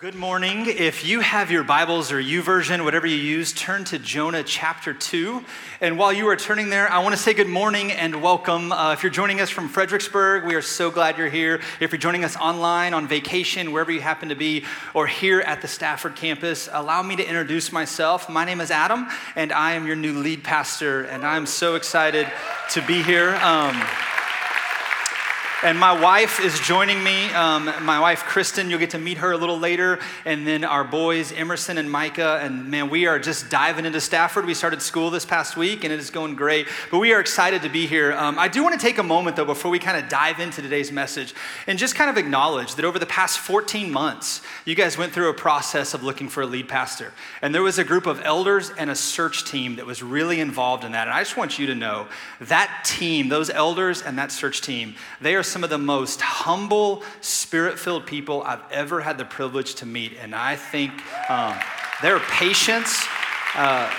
Good 0.00 0.14
morning. 0.14 0.64
If 0.66 1.04
you 1.04 1.20
have 1.20 1.50
your 1.50 1.62
Bibles 1.62 2.10
or 2.10 2.22
YouVersion, 2.22 2.84
whatever 2.84 3.06
you 3.06 3.16
use, 3.16 3.52
turn 3.52 3.84
to 3.84 3.98
Jonah 3.98 4.42
chapter 4.42 4.94
2. 4.94 5.44
And 5.82 5.98
while 5.98 6.10
you 6.10 6.26
are 6.28 6.36
turning 6.36 6.70
there, 6.70 6.90
I 6.90 7.00
want 7.00 7.14
to 7.14 7.20
say 7.20 7.34
good 7.34 7.50
morning 7.50 7.92
and 7.92 8.22
welcome. 8.22 8.72
Uh, 8.72 8.94
if 8.94 9.02
you're 9.02 9.12
joining 9.12 9.42
us 9.42 9.50
from 9.50 9.68
Fredericksburg, 9.68 10.46
we 10.46 10.54
are 10.54 10.62
so 10.62 10.90
glad 10.90 11.18
you're 11.18 11.28
here. 11.28 11.60
If 11.80 11.92
you're 11.92 11.98
joining 11.98 12.24
us 12.24 12.34
online, 12.34 12.94
on 12.94 13.08
vacation, 13.08 13.72
wherever 13.72 13.92
you 13.92 14.00
happen 14.00 14.30
to 14.30 14.34
be, 14.34 14.64
or 14.94 15.06
here 15.06 15.40
at 15.42 15.60
the 15.60 15.68
Stafford 15.68 16.16
campus, 16.16 16.70
allow 16.72 17.02
me 17.02 17.16
to 17.16 17.22
introduce 17.22 17.70
myself. 17.70 18.30
My 18.30 18.46
name 18.46 18.62
is 18.62 18.70
Adam, 18.70 19.06
and 19.36 19.52
I 19.52 19.72
am 19.72 19.86
your 19.86 19.96
new 19.96 20.18
lead 20.18 20.42
pastor, 20.42 21.02
and 21.02 21.26
I'm 21.26 21.44
so 21.44 21.74
excited 21.74 22.26
to 22.70 22.80
be 22.86 23.02
here. 23.02 23.34
Um, 23.42 23.78
and 25.62 25.78
my 25.78 26.00
wife 26.00 26.40
is 26.40 26.58
joining 26.60 27.04
me. 27.04 27.28
Um, 27.32 27.66
my 27.82 28.00
wife, 28.00 28.24
Kristen, 28.24 28.70
you'll 28.70 28.78
get 28.78 28.90
to 28.90 28.98
meet 28.98 29.18
her 29.18 29.32
a 29.32 29.36
little 29.36 29.58
later. 29.58 29.98
And 30.24 30.46
then 30.46 30.64
our 30.64 30.84
boys, 30.84 31.32
Emerson 31.32 31.76
and 31.76 31.90
Micah. 31.90 32.40
And 32.42 32.70
man, 32.70 32.88
we 32.88 33.06
are 33.06 33.18
just 33.18 33.50
diving 33.50 33.84
into 33.84 34.00
Stafford. 34.00 34.46
We 34.46 34.54
started 34.54 34.80
school 34.80 35.10
this 35.10 35.26
past 35.26 35.58
week 35.58 35.84
and 35.84 35.92
it 35.92 36.00
is 36.00 36.08
going 36.08 36.34
great. 36.34 36.66
But 36.90 37.00
we 37.00 37.12
are 37.12 37.20
excited 37.20 37.60
to 37.62 37.68
be 37.68 37.86
here. 37.86 38.14
Um, 38.14 38.38
I 38.38 38.48
do 38.48 38.62
want 38.62 38.80
to 38.80 38.80
take 38.80 38.96
a 38.96 39.02
moment, 39.02 39.36
though, 39.36 39.44
before 39.44 39.70
we 39.70 39.78
kind 39.78 40.02
of 40.02 40.08
dive 40.08 40.40
into 40.40 40.62
today's 40.62 40.90
message 40.90 41.34
and 41.66 41.78
just 41.78 41.94
kind 41.94 42.08
of 42.08 42.16
acknowledge 42.16 42.76
that 42.76 42.86
over 42.86 42.98
the 42.98 43.04
past 43.04 43.38
14 43.40 43.92
months, 43.92 44.40
you 44.64 44.74
guys 44.74 44.96
went 44.96 45.12
through 45.12 45.28
a 45.28 45.34
process 45.34 45.92
of 45.92 46.02
looking 46.02 46.30
for 46.30 46.42
a 46.42 46.46
lead 46.46 46.68
pastor. 46.68 47.12
And 47.42 47.54
there 47.54 47.62
was 47.62 47.78
a 47.78 47.84
group 47.84 48.06
of 48.06 48.22
elders 48.22 48.70
and 48.78 48.88
a 48.88 48.96
search 48.96 49.44
team 49.44 49.76
that 49.76 49.84
was 49.84 50.02
really 50.02 50.40
involved 50.40 50.84
in 50.84 50.92
that. 50.92 51.06
And 51.06 51.14
I 51.14 51.20
just 51.20 51.36
want 51.36 51.58
you 51.58 51.66
to 51.66 51.74
know 51.74 52.08
that 52.40 52.84
team, 52.86 53.28
those 53.28 53.50
elders 53.50 54.00
and 54.00 54.16
that 54.16 54.32
search 54.32 54.62
team, 54.62 54.94
they 55.20 55.34
are 55.34 55.49
some 55.50 55.64
of 55.64 55.70
the 55.70 55.78
most 55.78 56.20
humble, 56.20 57.02
spirit 57.20 57.78
filled 57.78 58.06
people 58.06 58.42
I've 58.42 58.62
ever 58.70 59.00
had 59.00 59.18
the 59.18 59.24
privilege 59.24 59.74
to 59.76 59.86
meet. 59.86 60.16
And 60.20 60.34
I 60.34 60.56
think 60.56 60.92
um, 61.28 61.58
their 62.02 62.20
patience, 62.20 63.04
uh, 63.56 63.92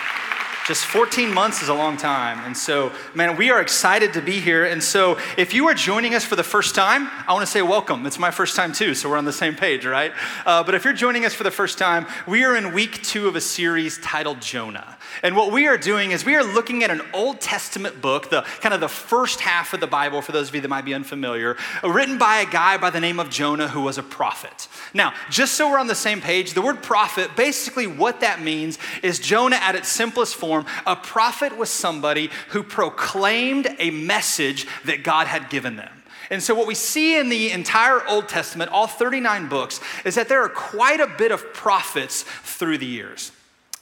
just 0.68 0.86
14 0.86 1.34
months 1.34 1.62
is 1.62 1.70
a 1.70 1.74
long 1.74 1.98
time. 1.98 2.40
And 2.46 2.56
so, 2.56 2.94
man, 3.14 3.36
we 3.36 3.50
are 3.50 3.60
excited 3.60 4.14
to 4.14 4.22
be 4.22 4.40
here. 4.40 4.64
And 4.64 4.82
so, 4.82 5.18
if 5.38 5.54
you 5.54 5.68
are 5.68 5.74
joining 5.74 6.16
us 6.16 6.24
for 6.24 6.36
the 6.36 6.44
first 6.44 6.76
time, 6.76 7.10
I 7.28 7.34
want 7.34 7.46
to 7.46 7.52
say 7.52 7.62
welcome. 7.62 8.06
It's 8.06 8.20
my 8.20 8.32
first 8.32 8.56
time 8.56 8.72
too, 8.72 8.96
so 8.96 9.10
we're 9.10 9.18
on 9.18 9.26
the 9.26 9.34
same 9.34 9.56
page, 9.56 9.86
right? 9.86 10.14
Uh, 10.46 10.64
but 10.64 10.76
if 10.76 10.86
you're 10.86 10.94
joining 10.94 11.26
us 11.26 11.34
for 11.34 11.44
the 11.44 11.52
first 11.52 11.78
time, 11.78 12.06
we 12.28 12.44
are 12.46 12.56
in 12.56 12.74
week 12.74 13.02
two 13.04 13.28
of 13.28 13.36
a 13.36 13.42
series 13.42 13.98
titled 13.98 14.40
Jonah. 14.40 14.98
And 15.24 15.36
what 15.36 15.52
we 15.52 15.68
are 15.68 15.78
doing 15.78 16.12
is 16.12 16.24
we 16.24 16.36
are 16.36 16.44
looking 16.44 16.84
at 16.84 16.92
an 16.92 17.02
Old 17.14 17.42
Testament 17.42 18.02
book, 18.02 18.30
the 18.30 18.44
kind 18.62 18.74
of 18.74 18.80
the 18.80 18.88
first 18.88 19.42
half 19.42 19.74
of 19.74 19.80
the 19.80 19.88
Bible, 19.88 20.22
for 20.22 20.32
those 20.32 20.50
of 20.50 20.56
you 20.56 20.62
that 20.62 20.70
might 20.70 20.86
be 20.86 20.94
unfamiliar, 20.94 21.58
uh, 21.84 21.90
written 21.90 22.18
by 22.18 22.38
a 22.38 22.46
guy 22.46 22.78
by 22.78 22.92
the 22.92 23.00
name 23.00 23.20
of 23.20 23.30
Jonah 23.30 23.68
who 23.68 23.82
was 23.82 23.98
a 23.98 24.04
prophet. 24.04 24.68
Now, 24.94 25.14
just 25.30 25.56
so 25.56 25.70
we're 25.70 25.80
on 25.80 25.88
the 25.88 25.96
same 25.96 26.22
page, 26.22 26.54
the 26.54 26.62
word 26.62 26.84
prophet, 26.84 27.36
basically 27.36 27.88
what 27.88 28.20
that 28.20 28.42
means 28.42 28.78
is 29.02 29.20
Jonah 29.20 29.58
at 29.58 29.76
its 29.76 29.90
simplest 29.90 30.36
form 30.36 30.52
form, 30.52 30.66
a 30.86 30.96
prophet 30.96 31.58
was 31.58 31.70
somebody 31.70 32.30
who 32.50 32.64
proclaimed 32.64 33.68
a 33.80 33.90
message 33.92 34.68
that 34.86 35.04
God 35.04 35.28
had 35.28 35.50
given 35.50 35.78
them. 35.78 36.04
And 36.30 36.42
so, 36.42 36.56
what 36.56 36.68
we 36.68 36.76
see 36.76 37.18
in 37.18 37.30
the 37.30 37.52
entire 37.52 38.06
Old 38.08 38.30
Testament, 38.30 38.72
all 38.72 38.88
39 38.88 39.50
books, 39.50 39.82
is 40.06 40.16
that 40.16 40.30
there 40.30 40.44
are 40.44 40.50
quite 40.50 41.00
a 41.00 41.08
bit 41.08 41.32
of 41.32 41.54
prophets 41.54 42.24
through 42.44 42.78
the 42.78 42.86
years. 42.86 43.32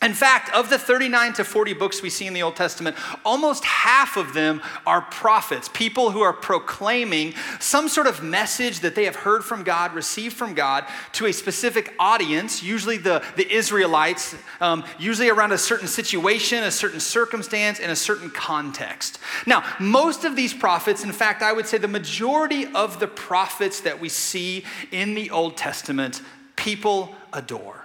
In 0.02 0.14
fact, 0.14 0.50
of 0.56 0.70
the 0.70 0.80
39 0.80 1.34
to 1.34 1.44
40 1.44 1.74
books 1.74 2.02
we 2.02 2.10
see 2.10 2.26
in 2.26 2.34
the 2.34 2.42
Old 2.42 2.56
Testament, 2.56 2.96
almost 3.26 3.66
half 3.66 4.16
of 4.16 4.34
them 4.34 4.62
are 4.88 5.02
prophets, 5.02 5.70
people 5.74 6.12
who 6.12 6.22
are 6.22 6.32
proclaiming 6.32 7.34
some 7.60 7.90
sort 7.90 8.08
of 8.08 8.24
message 8.24 8.80
that 8.80 8.96
they 8.96 9.04
have 9.04 9.18
heard 9.18 9.44
from 9.44 9.64
God, 9.64 9.94
received 9.94 10.38
from 10.38 10.54
God, 10.54 10.86
to 11.14 11.26
a 11.26 11.34
specific 11.34 11.94
audience, 12.00 12.64
usually 12.64 12.96
the, 12.96 13.22
the 13.36 13.52
Israelites, 13.54 14.38
um, 14.62 14.86
usually 14.98 15.30
around 15.30 15.52
a 15.52 15.58
certain 15.58 15.88
situation, 15.90 16.64
a 16.64 16.72
certain 16.72 17.02
circumstance, 17.02 17.82
and 17.82 17.92
a 17.92 17.96
certain 17.96 18.30
context. 18.30 19.20
Now, 19.46 19.66
most 19.82 20.24
of 20.24 20.34
these 20.34 20.54
prophets, 20.54 21.04
in 21.04 21.12
fact, 21.12 21.42
I 21.42 21.52
would 21.52 21.68
say 21.68 21.78
the 21.78 21.90
majority 21.90 22.68
of 22.74 23.02
the 23.02 23.08
prophets 23.08 23.82
that 23.82 24.00
we 24.00 24.08
see 24.08 24.64
in 24.94 25.14
the 25.14 25.30
Old 25.30 25.58
Testament, 25.58 26.22
people 26.56 27.14
adore. 27.34 27.79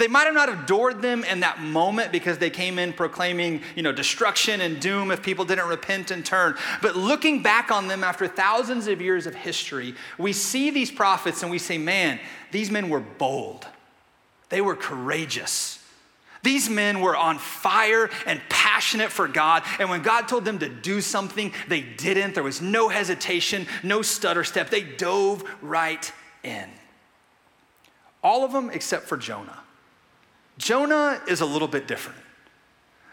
They 0.00 0.08
might 0.08 0.24
have 0.24 0.32
not 0.32 0.48
adored 0.48 1.02
them 1.02 1.24
in 1.24 1.40
that 1.40 1.60
moment 1.60 2.10
because 2.10 2.38
they 2.38 2.48
came 2.48 2.78
in 2.78 2.94
proclaiming, 2.94 3.60
you 3.76 3.82
know, 3.82 3.92
destruction 3.92 4.62
and 4.62 4.80
doom 4.80 5.10
if 5.10 5.22
people 5.22 5.44
didn't 5.44 5.68
repent 5.68 6.10
and 6.10 6.24
turn. 6.24 6.56
But 6.80 6.96
looking 6.96 7.42
back 7.42 7.70
on 7.70 7.86
them 7.86 8.02
after 8.02 8.26
thousands 8.26 8.86
of 8.86 9.02
years 9.02 9.26
of 9.26 9.34
history, 9.34 9.94
we 10.16 10.32
see 10.32 10.70
these 10.70 10.90
prophets 10.90 11.42
and 11.42 11.50
we 11.50 11.58
say, 11.58 11.76
man, 11.76 12.18
these 12.50 12.70
men 12.70 12.88
were 12.88 13.00
bold. 13.00 13.66
They 14.48 14.62
were 14.62 14.74
courageous. 14.74 15.84
These 16.42 16.70
men 16.70 17.02
were 17.02 17.14
on 17.14 17.36
fire 17.36 18.08
and 18.24 18.40
passionate 18.48 19.10
for 19.10 19.28
God. 19.28 19.64
And 19.78 19.90
when 19.90 20.00
God 20.00 20.28
told 20.28 20.46
them 20.46 20.60
to 20.60 20.68
do 20.70 21.02
something, 21.02 21.52
they 21.68 21.82
didn't. 21.82 22.32
There 22.32 22.42
was 22.42 22.62
no 22.62 22.88
hesitation, 22.88 23.66
no 23.82 24.00
stutter 24.00 24.44
step. 24.44 24.70
They 24.70 24.80
dove 24.82 25.44
right 25.60 26.10
in. 26.42 26.70
All 28.24 28.46
of 28.46 28.52
them 28.52 28.70
except 28.70 29.06
for 29.06 29.18
Jonah. 29.18 29.58
Jonah 30.58 31.20
is 31.26 31.40
a 31.40 31.46
little 31.46 31.68
bit 31.68 31.86
different. 31.86 32.18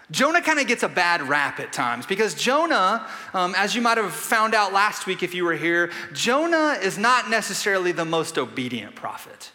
Jonah 0.10 0.42
kind 0.42 0.60
of 0.60 0.68
gets 0.68 0.84
a 0.84 0.90
bad 0.90 1.28
rap 1.28 1.60
at 1.60 1.74
times 1.74 2.06
because 2.06 2.34
Jonah, 2.34 3.08
um, 3.34 3.54
as 3.58 3.76
you 3.76 3.82
might 3.82 3.98
have 3.98 4.14
found 4.14 4.56
out 4.56 4.72
last 4.72 5.06
week 5.06 5.22
if 5.22 5.34
you 5.34 5.44
were 5.44 5.56
here, 5.56 5.92
Jonah 6.14 6.78
is 6.82 6.98
not 6.98 7.30
necessarily 7.30 7.92
the 7.92 8.06
most 8.06 8.38
obedient 8.38 8.96
prophet. 8.96 9.52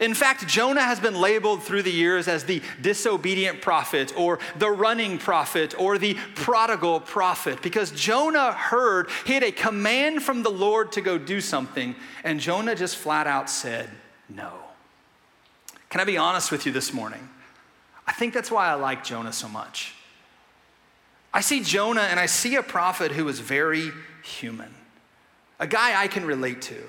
In 0.00 0.14
fact, 0.14 0.48
Jonah 0.48 0.80
has 0.80 0.98
been 0.98 1.20
labeled 1.20 1.62
through 1.62 1.82
the 1.82 1.92
years 1.92 2.26
as 2.26 2.44
the 2.44 2.62
disobedient 2.80 3.60
prophet 3.60 4.14
or 4.16 4.38
the 4.56 4.70
running 4.70 5.18
prophet 5.18 5.78
or 5.78 5.98
the 5.98 6.14
prodigal 6.34 7.00
prophet 7.00 7.60
because 7.60 7.90
Jonah 7.90 8.52
heard 8.52 9.10
he 9.26 9.34
had 9.34 9.42
a 9.42 9.52
command 9.52 10.22
from 10.22 10.42
the 10.42 10.50
Lord 10.50 10.92
to 10.92 11.02
go 11.02 11.18
do 11.18 11.42
something, 11.42 11.94
and 12.24 12.40
Jonah 12.40 12.74
just 12.74 12.96
flat 12.96 13.26
out 13.26 13.50
said 13.50 13.90
no. 14.30 14.69
Can 15.90 16.00
I 16.00 16.04
be 16.04 16.16
honest 16.16 16.50
with 16.50 16.66
you 16.66 16.72
this 16.72 16.92
morning? 16.92 17.28
I 18.06 18.12
think 18.12 18.32
that's 18.32 18.50
why 18.50 18.68
I 18.68 18.74
like 18.74 19.04
Jonah 19.04 19.32
so 19.32 19.48
much. 19.48 19.94
I 21.32 21.40
see 21.40 21.62
Jonah 21.62 22.02
and 22.02 22.18
I 22.18 22.26
see 22.26 22.56
a 22.56 22.62
prophet 22.62 23.12
who 23.12 23.28
is 23.28 23.38
very 23.38 23.90
human, 24.22 24.74
a 25.58 25.66
guy 25.66 26.00
I 26.00 26.08
can 26.08 26.24
relate 26.24 26.62
to. 26.62 26.82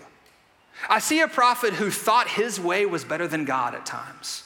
I 0.90 1.00
see 1.00 1.19
a 1.22 1.28
prophet 1.28 1.73
who 1.73 1.91
thought 1.91 2.28
his 2.28 2.59
way 2.59 2.85
was 2.85 3.03
better 3.03 3.28
than 3.28 3.45
God 3.45 3.75
at 3.75 3.85
times. 3.85 4.44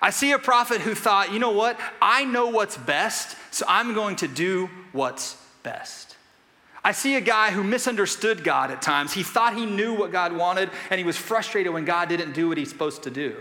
I 0.00 0.10
see 0.10 0.32
a 0.32 0.38
prophet 0.38 0.80
who 0.80 0.94
thought, 0.94 1.32
you 1.32 1.38
know 1.38 1.50
what? 1.50 1.78
I 2.00 2.24
know 2.24 2.48
what's 2.48 2.76
best, 2.76 3.36
so 3.50 3.64
I'm 3.68 3.94
going 3.94 4.16
to 4.16 4.28
do 4.28 4.68
what's 4.92 5.36
best. 5.62 6.16
I 6.82 6.92
see 6.92 7.14
a 7.14 7.20
guy 7.20 7.50
who 7.52 7.62
misunderstood 7.62 8.42
God 8.42 8.70
at 8.70 8.82
times. 8.82 9.12
He 9.12 9.22
thought 9.22 9.54
he 9.54 9.66
knew 9.66 9.94
what 9.94 10.10
God 10.10 10.32
wanted, 10.32 10.70
and 10.90 10.98
he 10.98 11.04
was 11.04 11.16
frustrated 11.16 11.72
when 11.72 11.84
God 11.84 12.08
didn't 12.08 12.32
do 12.32 12.48
what 12.48 12.58
he's 12.58 12.70
supposed 12.70 13.04
to 13.04 13.10
do. 13.10 13.36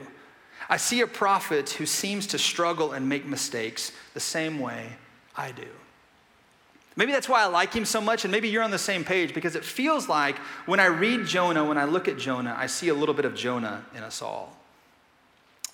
I 0.71 0.77
see 0.77 1.01
a 1.01 1.07
prophet 1.07 1.71
who 1.71 1.85
seems 1.85 2.27
to 2.27 2.39
struggle 2.39 2.93
and 2.93 3.09
make 3.09 3.25
mistakes 3.25 3.91
the 4.13 4.21
same 4.21 4.57
way 4.57 4.93
I 5.35 5.51
do. 5.51 5.67
Maybe 6.95 7.11
that's 7.11 7.27
why 7.27 7.43
I 7.43 7.47
like 7.47 7.73
him 7.73 7.83
so 7.83 7.99
much, 7.99 8.23
and 8.23 8.31
maybe 8.31 8.47
you're 8.47 8.63
on 8.63 8.71
the 8.71 8.77
same 8.77 9.03
page 9.03 9.33
because 9.33 9.57
it 9.57 9.65
feels 9.65 10.07
like 10.07 10.37
when 10.67 10.79
I 10.79 10.85
read 10.85 11.25
Jonah, 11.25 11.65
when 11.65 11.77
I 11.77 11.83
look 11.83 12.07
at 12.07 12.17
Jonah, 12.17 12.55
I 12.57 12.67
see 12.67 12.87
a 12.87 12.93
little 12.93 13.13
bit 13.13 13.25
of 13.25 13.35
Jonah 13.35 13.83
in 13.93 14.01
us 14.01 14.21
all. 14.21 14.57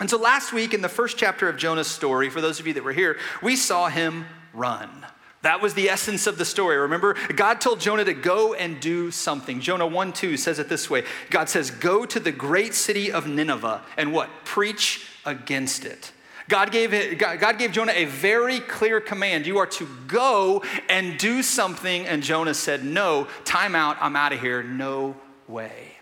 And 0.00 0.10
so 0.10 0.18
last 0.18 0.52
week 0.52 0.74
in 0.74 0.82
the 0.82 0.88
first 0.88 1.16
chapter 1.16 1.48
of 1.48 1.56
Jonah's 1.56 1.86
story, 1.86 2.28
for 2.28 2.40
those 2.40 2.58
of 2.58 2.66
you 2.66 2.74
that 2.74 2.82
were 2.82 2.92
here, 2.92 3.18
we 3.40 3.54
saw 3.54 3.88
him 3.88 4.26
run. 4.52 5.06
That 5.42 5.62
was 5.62 5.74
the 5.74 5.88
essence 5.88 6.26
of 6.26 6.36
the 6.36 6.44
story. 6.44 6.76
Remember, 6.76 7.14
God 7.34 7.60
told 7.60 7.78
Jonah 7.78 8.04
to 8.04 8.14
go 8.14 8.54
and 8.54 8.80
do 8.80 9.10
something. 9.12 9.60
Jonah 9.60 9.86
1 9.86 10.12
2 10.12 10.36
says 10.36 10.58
it 10.58 10.68
this 10.68 10.90
way 10.90 11.04
God 11.30 11.48
says, 11.48 11.70
Go 11.70 12.04
to 12.06 12.18
the 12.18 12.32
great 12.32 12.74
city 12.74 13.12
of 13.12 13.26
Nineveh 13.26 13.82
and 13.96 14.12
what? 14.12 14.30
Preach 14.44 15.06
against 15.24 15.84
it. 15.84 16.12
God 16.48 16.72
gave, 16.72 17.18
God 17.18 17.58
gave 17.58 17.72
Jonah 17.72 17.92
a 17.94 18.06
very 18.06 18.58
clear 18.60 19.00
command. 19.00 19.46
You 19.46 19.58
are 19.58 19.66
to 19.66 19.86
go 20.06 20.64
and 20.88 21.18
do 21.18 21.42
something. 21.42 22.06
And 22.06 22.22
Jonah 22.22 22.54
said, 22.54 22.84
No, 22.84 23.28
time 23.44 23.74
out. 23.74 23.96
I'm 24.00 24.16
out 24.16 24.32
of 24.32 24.40
here. 24.40 24.62
No 24.62 25.14
way. 25.46 25.92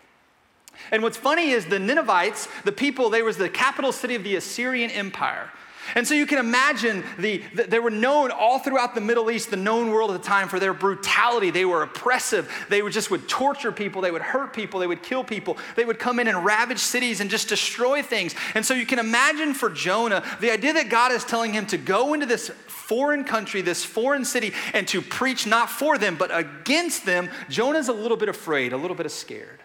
And 0.90 1.02
what's 1.02 1.16
funny 1.16 1.50
is 1.50 1.66
the 1.66 1.78
Ninevites, 1.78 2.48
the 2.64 2.72
people, 2.72 3.10
they 3.10 3.22
was 3.22 3.36
the 3.36 3.48
capital 3.48 3.92
city 3.92 4.14
of 4.14 4.22
the 4.22 4.36
Assyrian 4.36 4.90
Empire. 4.90 5.50
And 5.94 6.06
so 6.06 6.14
you 6.14 6.26
can 6.26 6.38
imagine 6.38 7.04
the, 7.18 7.42
the, 7.54 7.64
they 7.64 7.78
were 7.78 7.90
known 7.90 8.30
all 8.30 8.58
throughout 8.58 8.94
the 8.94 9.00
Middle 9.00 9.30
East, 9.30 9.50
the 9.50 9.56
known 9.56 9.90
world 9.90 10.10
at 10.10 10.22
the 10.22 10.28
time, 10.28 10.48
for 10.48 10.58
their 10.58 10.74
brutality. 10.74 11.50
They 11.50 11.64
were 11.64 11.82
oppressive. 11.82 12.50
They 12.68 12.82
would 12.82 12.92
just 12.92 13.10
would 13.10 13.28
torture 13.28 13.72
people. 13.72 14.02
They 14.02 14.10
would 14.10 14.22
hurt 14.22 14.52
people. 14.52 14.80
They 14.80 14.86
would 14.86 15.02
kill 15.02 15.24
people. 15.24 15.56
They 15.76 15.84
would 15.84 15.98
come 15.98 16.18
in 16.18 16.28
and 16.28 16.44
ravage 16.44 16.78
cities 16.78 17.20
and 17.20 17.30
just 17.30 17.48
destroy 17.48 18.02
things. 18.02 18.34
And 18.54 18.64
so 18.64 18.74
you 18.74 18.86
can 18.86 18.98
imagine 18.98 19.54
for 19.54 19.70
Jonah 19.70 20.24
the 20.40 20.50
idea 20.50 20.72
that 20.74 20.88
God 20.88 21.12
is 21.12 21.24
telling 21.24 21.52
him 21.52 21.66
to 21.66 21.78
go 21.78 22.14
into 22.14 22.26
this 22.26 22.50
foreign 22.66 23.24
country, 23.24 23.62
this 23.62 23.84
foreign 23.84 24.24
city, 24.24 24.52
and 24.72 24.86
to 24.88 25.02
preach 25.02 25.46
not 25.46 25.68
for 25.70 25.98
them, 25.98 26.16
but 26.16 26.36
against 26.36 27.04
them. 27.04 27.28
Jonah's 27.48 27.88
a 27.88 27.92
little 27.92 28.16
bit 28.16 28.28
afraid, 28.28 28.72
a 28.72 28.76
little 28.76 28.96
bit 28.96 29.10
scared. 29.10 29.60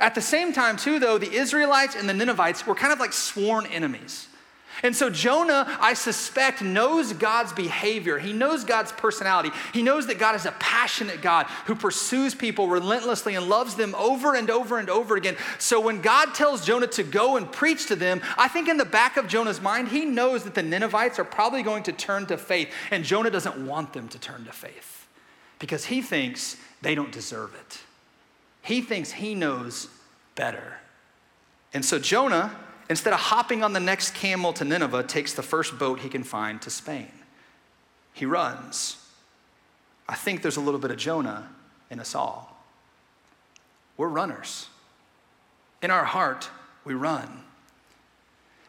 At 0.00 0.14
the 0.14 0.20
same 0.20 0.52
time, 0.52 0.76
too, 0.76 0.98
though, 0.98 1.18
the 1.18 1.32
Israelites 1.32 1.96
and 1.96 2.08
the 2.08 2.14
Ninevites 2.14 2.66
were 2.66 2.74
kind 2.74 2.92
of 2.92 2.98
like 2.98 3.12
sworn 3.12 3.66
enemies. 3.66 4.28
And 4.84 4.94
so 4.94 5.08
Jonah, 5.08 5.66
I 5.80 5.94
suspect, 5.94 6.60
knows 6.60 7.14
God's 7.14 7.54
behavior. 7.54 8.18
He 8.18 8.34
knows 8.34 8.64
God's 8.64 8.92
personality. 8.92 9.48
He 9.72 9.82
knows 9.82 10.06
that 10.08 10.18
God 10.18 10.34
is 10.34 10.44
a 10.44 10.52
passionate 10.52 11.22
God 11.22 11.46
who 11.64 11.74
pursues 11.74 12.34
people 12.34 12.68
relentlessly 12.68 13.34
and 13.34 13.48
loves 13.48 13.76
them 13.76 13.94
over 13.94 14.34
and 14.34 14.50
over 14.50 14.78
and 14.78 14.90
over 14.90 15.16
again. 15.16 15.38
So 15.58 15.80
when 15.80 16.02
God 16.02 16.34
tells 16.34 16.66
Jonah 16.66 16.86
to 16.88 17.02
go 17.02 17.38
and 17.38 17.50
preach 17.50 17.86
to 17.86 17.96
them, 17.96 18.20
I 18.36 18.46
think 18.46 18.68
in 18.68 18.76
the 18.76 18.84
back 18.84 19.16
of 19.16 19.26
Jonah's 19.26 19.58
mind, 19.58 19.88
he 19.88 20.04
knows 20.04 20.44
that 20.44 20.54
the 20.54 20.62
Ninevites 20.62 21.18
are 21.18 21.24
probably 21.24 21.62
going 21.62 21.84
to 21.84 21.92
turn 21.92 22.26
to 22.26 22.36
faith. 22.36 22.68
And 22.90 23.04
Jonah 23.04 23.30
doesn't 23.30 23.66
want 23.66 23.94
them 23.94 24.06
to 24.08 24.18
turn 24.18 24.44
to 24.44 24.52
faith 24.52 25.08
because 25.60 25.86
he 25.86 26.02
thinks 26.02 26.58
they 26.82 26.94
don't 26.94 27.10
deserve 27.10 27.54
it. 27.54 27.78
He 28.60 28.82
thinks 28.82 29.12
he 29.12 29.34
knows 29.34 29.88
better. 30.34 30.74
And 31.72 31.82
so 31.82 31.98
Jonah, 31.98 32.54
instead 32.88 33.12
of 33.12 33.18
hopping 33.18 33.62
on 33.62 33.72
the 33.72 33.80
next 33.80 34.14
camel 34.14 34.52
to 34.54 34.64
Nineveh, 34.64 35.04
takes 35.04 35.32
the 35.34 35.42
first 35.42 35.78
boat 35.78 36.00
he 36.00 36.08
can 36.08 36.24
find 36.24 36.60
to 36.62 36.70
Spain. 36.70 37.10
He 38.12 38.26
runs. 38.26 38.96
I 40.08 40.14
think 40.14 40.42
there's 40.42 40.56
a 40.56 40.60
little 40.60 40.80
bit 40.80 40.90
of 40.90 40.96
Jonah 40.96 41.48
in 41.90 41.98
us 41.98 42.14
all. 42.14 42.64
We're 43.96 44.08
runners. 44.08 44.68
In 45.82 45.90
our 45.90 46.04
heart, 46.04 46.48
we 46.84 46.94
run. 46.94 47.44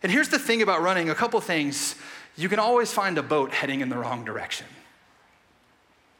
And 0.04 0.12
here's 0.12 0.30
the 0.30 0.40
thing 0.40 0.62
about 0.62 0.82
running 0.82 1.10
a 1.10 1.16
couple 1.16 1.40
things. 1.42 1.96
You 2.38 2.50
can 2.50 2.60
always 2.60 2.92
find 2.92 3.18
a 3.18 3.24
boat 3.24 3.52
heading 3.52 3.82
in 3.82 3.90
the 3.90 3.98
wrong 3.98 4.24
direction. 4.24 4.68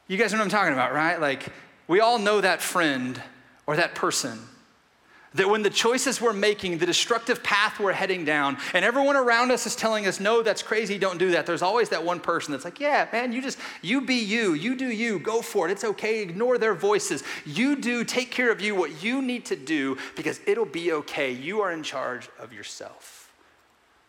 You 0.08 0.16
guys 0.16 0.32
know 0.32 0.38
what 0.38 0.44
I'm 0.44 0.50
talking 0.50 0.72
about, 0.72 0.92
right? 0.92 1.20
Like, 1.20 1.52
we 1.88 2.00
all 2.00 2.18
know 2.18 2.40
that 2.40 2.60
friend 2.60 3.20
or 3.66 3.76
that 3.76 3.94
person. 3.94 4.38
That 5.34 5.50
when 5.50 5.62
the 5.62 5.70
choices 5.70 6.20
we're 6.20 6.32
making, 6.32 6.78
the 6.78 6.86
destructive 6.86 7.42
path 7.42 7.78
we're 7.78 7.92
heading 7.92 8.24
down, 8.24 8.56
and 8.72 8.84
everyone 8.84 9.16
around 9.16 9.50
us 9.50 9.66
is 9.66 9.76
telling 9.76 10.06
us, 10.06 10.18
no, 10.18 10.42
that's 10.42 10.62
crazy, 10.62 10.98
don't 10.98 11.18
do 11.18 11.32
that, 11.32 11.44
there's 11.44 11.62
always 11.62 11.90
that 11.90 12.04
one 12.04 12.20
person 12.20 12.52
that's 12.52 12.64
like, 12.64 12.80
yeah, 12.80 13.06
man, 13.12 13.32
you 13.32 13.42
just, 13.42 13.58
you 13.82 14.00
be 14.00 14.14
you, 14.14 14.54
you 14.54 14.74
do 14.74 14.86
you, 14.86 15.18
go 15.18 15.42
for 15.42 15.68
it, 15.68 15.72
it's 15.72 15.84
okay, 15.84 16.22
ignore 16.22 16.56
their 16.56 16.74
voices. 16.74 17.22
You 17.44 17.76
do, 17.76 18.02
take 18.04 18.30
care 18.30 18.50
of 18.50 18.60
you, 18.60 18.74
what 18.74 19.02
you 19.02 19.20
need 19.20 19.44
to 19.46 19.56
do, 19.56 19.98
because 20.14 20.40
it'll 20.46 20.64
be 20.64 20.92
okay. 20.92 21.32
You 21.32 21.60
are 21.60 21.72
in 21.72 21.82
charge 21.82 22.30
of 22.38 22.52
yourself. 22.52 23.26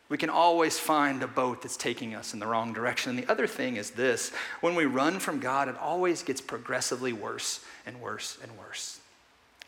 We 0.10 0.18
can 0.18 0.30
always 0.30 0.80
find 0.80 1.22
a 1.22 1.28
boat 1.28 1.62
that's 1.62 1.76
taking 1.76 2.16
us 2.16 2.34
in 2.34 2.40
the 2.40 2.48
wrong 2.48 2.72
direction. 2.72 3.10
And 3.10 3.20
the 3.20 3.30
other 3.30 3.48
thing 3.48 3.76
is 3.76 3.92
this 3.92 4.32
when 4.62 4.76
we 4.76 4.86
run 4.86 5.20
from 5.20 5.40
God, 5.40 5.68
it 5.68 5.76
always 5.78 6.24
gets 6.24 6.40
progressively 6.40 7.12
worse 7.12 7.60
and 7.86 8.00
worse 8.00 8.38
and 8.42 8.58
worse. 8.58 9.00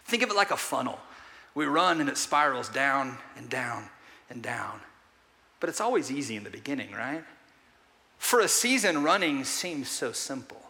Think 0.06 0.24
of 0.24 0.30
it 0.30 0.36
like 0.36 0.52
a 0.52 0.58
funnel. 0.58 1.00
We 1.60 1.66
run 1.66 2.00
and 2.00 2.08
it 2.08 2.18
spirals 2.18 2.70
down 2.70 3.18
and 3.36 3.50
down 3.50 3.90
and 4.30 4.42
down. 4.42 4.80
But 5.60 5.70
it's 5.70 5.82
always 5.82 6.10
easy 6.10 6.38
in 6.38 6.46
the 6.46 6.50
beginning, 6.50 6.94
right? 6.94 7.22
For 8.18 8.40
a 8.40 8.48
season, 8.48 9.04
running 9.04 9.44
seems 9.44 9.90
so 9.90 10.14
simple. 10.14 10.62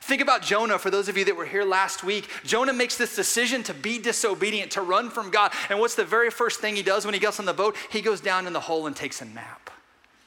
Think 0.00 0.20
about 0.20 0.42
Jonah, 0.42 0.80
for 0.80 0.90
those 0.90 1.08
of 1.08 1.16
you 1.16 1.24
that 1.26 1.36
were 1.36 1.46
here 1.46 1.62
last 1.62 2.02
week. 2.02 2.28
Jonah 2.42 2.72
makes 2.72 2.96
this 2.96 3.14
decision 3.14 3.62
to 3.62 3.72
be 3.72 4.00
disobedient, 4.00 4.72
to 4.72 4.80
run 4.80 5.10
from 5.10 5.30
God. 5.30 5.52
And 5.70 5.78
what's 5.78 5.94
the 5.94 6.04
very 6.04 6.30
first 6.30 6.58
thing 6.58 6.74
he 6.74 6.82
does 6.82 7.04
when 7.04 7.14
he 7.14 7.20
gets 7.20 7.38
on 7.38 7.46
the 7.46 7.54
boat? 7.54 7.76
He 7.92 8.00
goes 8.00 8.20
down 8.20 8.48
in 8.48 8.52
the 8.52 8.58
hole 8.58 8.88
and 8.88 8.96
takes 8.96 9.22
a 9.22 9.26
nap 9.26 9.70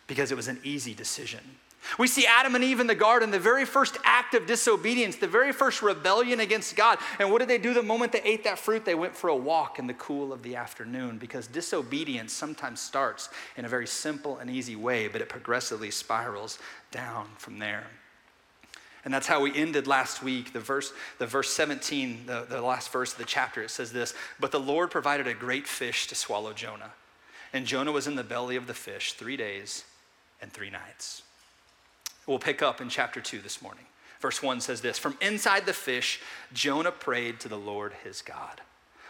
because 0.07 0.31
it 0.31 0.35
was 0.35 0.47
an 0.47 0.61
easy 0.63 0.93
decision. 0.93 1.41
We 1.97 2.07
see 2.07 2.25
Adam 2.25 2.55
and 2.55 2.63
Eve 2.63 2.79
in 2.79 2.87
the 2.87 2.95
garden, 2.95 3.31
the 3.31 3.39
very 3.39 3.65
first 3.65 3.97
act 4.03 4.33
of 4.33 4.45
disobedience, 4.45 5.15
the 5.15 5.27
very 5.27 5.51
first 5.51 5.81
rebellion 5.81 6.39
against 6.39 6.75
God. 6.75 6.99
And 7.19 7.31
what 7.31 7.39
did 7.39 7.47
they 7.47 7.57
do 7.57 7.73
the 7.73 7.83
moment 7.83 8.11
they 8.11 8.21
ate 8.21 8.43
that 8.43 8.59
fruit? 8.59 8.85
They 8.85 8.95
went 8.95 9.15
for 9.15 9.29
a 9.29 9.35
walk 9.35 9.79
in 9.79 9.87
the 9.87 9.93
cool 9.93 10.31
of 10.31 10.43
the 10.43 10.55
afternoon 10.55 11.17
because 11.17 11.47
disobedience 11.47 12.33
sometimes 12.33 12.79
starts 12.79 13.29
in 13.57 13.65
a 13.65 13.69
very 13.69 13.87
simple 13.87 14.37
and 14.37 14.49
easy 14.49 14.75
way, 14.75 15.07
but 15.07 15.21
it 15.21 15.29
progressively 15.29 15.91
spirals 15.91 16.59
down 16.91 17.27
from 17.37 17.59
there. 17.59 17.87
And 19.05 19.13
that's 19.13 19.27
how 19.27 19.41
we 19.41 19.55
ended 19.55 19.87
last 19.87 20.21
week. 20.21 20.51
The 20.51 20.59
verse, 20.59 20.91
the 21.17 21.27
verse 21.27 21.49
17, 21.51 22.25
the, 22.25 22.45
the 22.49 22.61
last 22.61 22.91
verse 22.91 23.13
of 23.13 23.17
the 23.17 23.25
chapter, 23.25 23.63
it 23.63 23.71
says 23.71 23.91
this 23.91 24.13
But 24.39 24.51
the 24.51 24.59
Lord 24.59 24.91
provided 24.91 25.27
a 25.27 25.33
great 25.33 25.67
fish 25.67 26.07
to 26.07 26.15
swallow 26.15 26.53
Jonah. 26.53 26.91
And 27.53 27.65
Jonah 27.65 27.91
was 27.91 28.05
in 28.05 28.15
the 28.15 28.23
belly 28.23 28.55
of 28.57 28.67
the 28.67 28.73
fish 28.73 29.13
three 29.13 29.37
days 29.37 29.85
and 30.41 30.51
three 30.51 30.69
nights. 30.69 31.23
We'll 32.29 32.37
pick 32.37 32.61
up 32.61 32.79
in 32.79 32.89
chapter 32.89 33.21
2 33.21 33.39
this 33.39 33.59
morning. 33.59 33.85
Verse 34.19 34.43
1 34.43 34.61
says 34.61 34.81
this 34.81 34.99
From 34.99 35.17
inside 35.19 35.65
the 35.65 35.73
fish, 35.73 36.21
Jonah 36.53 36.91
prayed 36.91 37.39
to 37.39 37.47
the 37.47 37.57
Lord 37.57 37.91
his 38.03 38.21
God. 38.21 38.61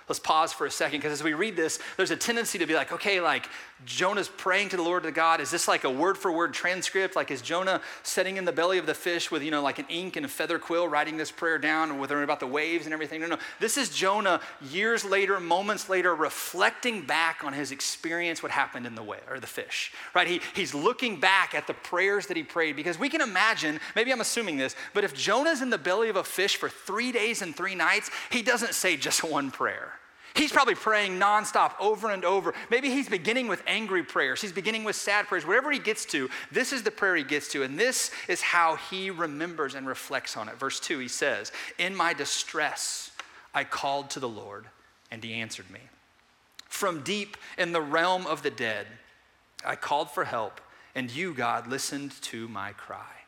Let's 0.07 0.19
pause 0.19 0.53
for 0.53 0.65
a 0.65 0.71
second 0.71 0.99
because 0.99 1.11
as 1.11 1.21
we 1.21 1.33
read 1.33 1.57
this, 1.57 1.79
there's 1.97 2.11
a 2.11 2.15
tendency 2.15 2.57
to 2.59 2.65
be 2.65 2.75
like, 2.75 2.93
okay, 2.93 3.19
like 3.19 3.49
Jonah's 3.85 4.27
praying 4.27 4.69
to 4.69 4.77
the 4.77 4.83
Lord 4.83 5.03
to 5.03 5.11
God. 5.11 5.39
Is 5.39 5.51
this 5.51 5.67
like 5.67 5.83
a 5.83 5.89
word 5.89 6.17
for 6.17 6.31
word 6.31 6.53
transcript? 6.53 7.15
Like, 7.15 7.31
is 7.31 7.41
Jonah 7.41 7.81
sitting 8.03 8.37
in 8.37 8.45
the 8.45 8.51
belly 8.51 8.77
of 8.77 8.85
the 8.85 8.93
fish 8.93 9.31
with, 9.31 9.41
you 9.41 9.51
know, 9.51 9.61
like 9.61 9.79
an 9.79 9.85
ink 9.89 10.15
and 10.15 10.25
a 10.25 10.29
feather 10.29 10.59
quill 10.59 10.87
writing 10.87 11.17
this 11.17 11.31
prayer 11.31 11.57
down 11.57 11.99
with 11.99 12.11
about 12.11 12.39
the 12.39 12.47
waves 12.47 12.85
and 12.85 12.93
everything? 12.93 13.21
No, 13.21 13.27
no. 13.27 13.37
This 13.59 13.77
is 13.77 13.89
Jonah 13.89 14.41
years 14.61 15.05
later, 15.05 15.39
moments 15.39 15.89
later, 15.89 16.13
reflecting 16.13 17.05
back 17.05 17.43
on 17.43 17.53
his 17.53 17.71
experience, 17.71 18.43
what 18.43 18.51
happened 18.51 18.85
in 18.85 18.95
the 18.95 19.03
whale 19.03 19.19
or 19.29 19.39
the 19.39 19.47
fish, 19.47 19.93
right? 20.13 20.27
He, 20.27 20.41
he's 20.53 20.73
looking 20.73 21.19
back 21.19 21.53
at 21.53 21.67
the 21.67 21.73
prayers 21.73 22.27
that 22.27 22.37
he 22.37 22.43
prayed 22.43 22.75
because 22.75 22.99
we 22.99 23.09
can 23.09 23.21
imagine, 23.21 23.79
maybe 23.95 24.11
I'm 24.11 24.21
assuming 24.21 24.57
this, 24.57 24.75
but 24.93 25.03
if 25.03 25.13
Jonah's 25.13 25.61
in 25.61 25.69
the 25.69 25.77
belly 25.77 26.09
of 26.09 26.15
a 26.15 26.23
fish 26.23 26.57
for 26.57 26.69
three 26.69 27.11
days 27.11 27.41
and 27.41 27.55
three 27.55 27.75
nights, 27.75 28.09
he 28.29 28.41
doesn't 28.41 28.73
say 28.73 28.97
just 28.97 29.23
one 29.23 29.51
prayer. 29.51 29.98
He's 30.33 30.51
probably 30.51 30.75
praying 30.75 31.19
nonstop 31.19 31.73
over 31.79 32.11
and 32.11 32.23
over. 32.23 32.53
Maybe 32.69 32.89
he's 32.89 33.09
beginning 33.09 33.47
with 33.47 33.63
angry 33.67 34.03
prayers. 34.03 34.41
He's 34.41 34.51
beginning 34.51 34.83
with 34.83 34.95
sad 34.95 35.27
prayers. 35.27 35.45
Wherever 35.45 35.71
he 35.71 35.79
gets 35.79 36.05
to, 36.05 36.29
this 36.51 36.71
is 36.71 36.83
the 36.83 36.91
prayer 36.91 37.15
he 37.15 37.23
gets 37.23 37.47
to. 37.49 37.63
And 37.63 37.79
this 37.79 38.11
is 38.27 38.41
how 38.41 38.75
he 38.75 39.09
remembers 39.09 39.75
and 39.75 39.87
reflects 39.87 40.37
on 40.37 40.47
it. 40.49 40.57
Verse 40.57 40.79
2, 40.79 40.99
he 40.99 41.07
says, 41.07 41.51
In 41.77 41.95
my 41.95 42.13
distress, 42.13 43.11
I 43.53 43.63
called 43.63 44.11
to 44.11 44.19
the 44.19 44.29
Lord, 44.29 44.65
and 45.11 45.23
he 45.23 45.33
answered 45.33 45.69
me. 45.71 45.79
From 46.67 47.01
deep 47.01 47.35
in 47.57 47.71
the 47.71 47.81
realm 47.81 48.27
of 48.27 48.43
the 48.43 48.51
dead, 48.51 48.87
I 49.65 49.75
called 49.75 50.11
for 50.11 50.23
help, 50.23 50.61
and 50.95 51.09
you, 51.11 51.33
God, 51.33 51.67
listened 51.67 52.11
to 52.23 52.47
my 52.47 52.71
cry. 52.73 53.18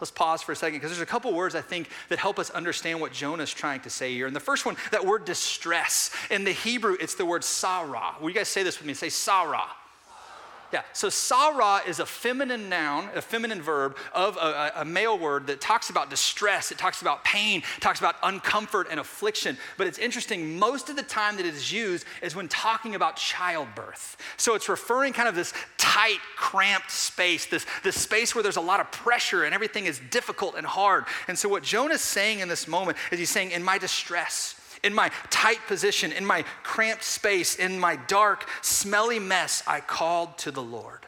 Let's 0.00 0.10
pause 0.12 0.42
for 0.42 0.52
a 0.52 0.56
second 0.56 0.76
because 0.76 0.90
there's 0.90 1.02
a 1.02 1.06
couple 1.06 1.32
words 1.32 1.56
I 1.56 1.60
think 1.60 1.88
that 2.08 2.18
help 2.18 2.38
us 2.38 2.50
understand 2.50 3.00
what 3.00 3.12
Jonah's 3.12 3.52
trying 3.52 3.80
to 3.80 3.90
say 3.90 4.14
here. 4.14 4.28
And 4.28 4.36
the 4.36 4.40
first 4.40 4.64
one, 4.64 4.76
that 4.92 5.04
word 5.04 5.24
distress. 5.24 6.12
In 6.30 6.44
the 6.44 6.52
Hebrew, 6.52 6.96
it's 7.00 7.16
the 7.16 7.26
word 7.26 7.42
sarah. 7.42 8.14
Will 8.20 8.28
you 8.28 8.34
guys 8.34 8.48
say 8.48 8.62
this 8.62 8.78
with 8.78 8.86
me? 8.86 8.94
Say 8.94 9.08
sarah. 9.08 9.64
Yeah, 10.70 10.82
so 10.92 11.08
Sarah 11.08 11.80
is 11.86 11.98
a 11.98 12.04
feminine 12.04 12.68
noun, 12.68 13.08
a 13.14 13.22
feminine 13.22 13.62
verb 13.62 13.96
of 14.12 14.36
a, 14.36 14.72
a, 14.76 14.84
male 14.84 15.18
word 15.18 15.46
that 15.46 15.62
talks 15.62 15.88
about 15.88 16.10
distress, 16.10 16.70
it 16.70 16.76
talks 16.76 17.00
about 17.00 17.24
pain, 17.24 17.62
it 17.76 17.80
talks 17.80 18.00
about 18.00 18.20
uncomfort 18.20 18.84
and 18.90 19.00
affliction. 19.00 19.56
But 19.78 19.86
it's 19.86 19.98
interesting, 19.98 20.58
most 20.58 20.90
of 20.90 20.96
the 20.96 21.02
time 21.02 21.36
that 21.36 21.46
it 21.46 21.54
is 21.54 21.72
used 21.72 22.04
is 22.20 22.36
when 22.36 22.48
talking 22.48 22.94
about 22.94 23.16
childbirth. 23.16 24.18
So 24.36 24.54
it's 24.54 24.68
referring 24.68 25.14
kind 25.14 25.28
of 25.28 25.34
this 25.34 25.54
tight, 25.78 26.18
cramped 26.36 26.90
space, 26.90 27.46
this, 27.46 27.64
this 27.82 27.98
space 27.98 28.34
where 28.34 28.42
there's 28.42 28.56
a 28.56 28.60
lot 28.60 28.80
of 28.80 28.90
pressure 28.92 29.44
and 29.44 29.54
everything 29.54 29.86
is 29.86 30.00
difficult 30.10 30.54
and 30.54 30.66
hard. 30.66 31.06
And 31.28 31.38
so 31.38 31.48
what 31.48 31.62
Jonah's 31.62 32.02
saying 32.02 32.40
in 32.40 32.48
this 32.48 32.68
moment 32.68 32.98
is 33.10 33.18
he's 33.18 33.30
saying, 33.30 33.52
in 33.52 33.62
my 33.62 33.78
distress, 33.78 34.57
in 34.82 34.94
my 34.94 35.10
tight 35.30 35.60
position, 35.66 36.12
in 36.12 36.24
my 36.24 36.44
cramped 36.62 37.04
space, 37.04 37.56
in 37.56 37.78
my 37.78 37.96
dark, 37.96 38.48
smelly 38.62 39.18
mess, 39.18 39.62
I 39.66 39.80
called 39.80 40.38
to 40.38 40.50
the 40.50 40.62
Lord. 40.62 41.00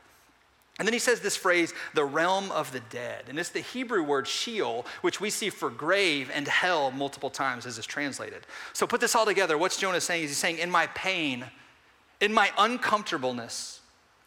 And 0.78 0.88
then 0.88 0.94
he 0.94 0.98
says 0.98 1.20
this 1.20 1.36
phrase, 1.36 1.74
the 1.92 2.06
realm 2.06 2.50
of 2.52 2.72
the 2.72 2.80
dead. 2.80 3.24
And 3.28 3.38
it's 3.38 3.50
the 3.50 3.60
Hebrew 3.60 4.02
word 4.02 4.26
Sheol, 4.26 4.86
which 5.02 5.20
we 5.20 5.28
see 5.28 5.50
for 5.50 5.68
grave 5.68 6.30
and 6.32 6.48
hell 6.48 6.90
multiple 6.90 7.28
times 7.28 7.66
as 7.66 7.76
it's 7.76 7.86
translated. 7.86 8.46
So 8.72 8.86
put 8.86 9.02
this 9.02 9.14
all 9.14 9.26
together. 9.26 9.58
What's 9.58 9.76
Jonah 9.76 10.00
saying? 10.00 10.22
He's 10.22 10.38
saying, 10.38 10.56
in 10.56 10.70
my 10.70 10.86
pain, 10.88 11.44
in 12.20 12.32
my 12.32 12.50
uncomfortableness, 12.56 13.80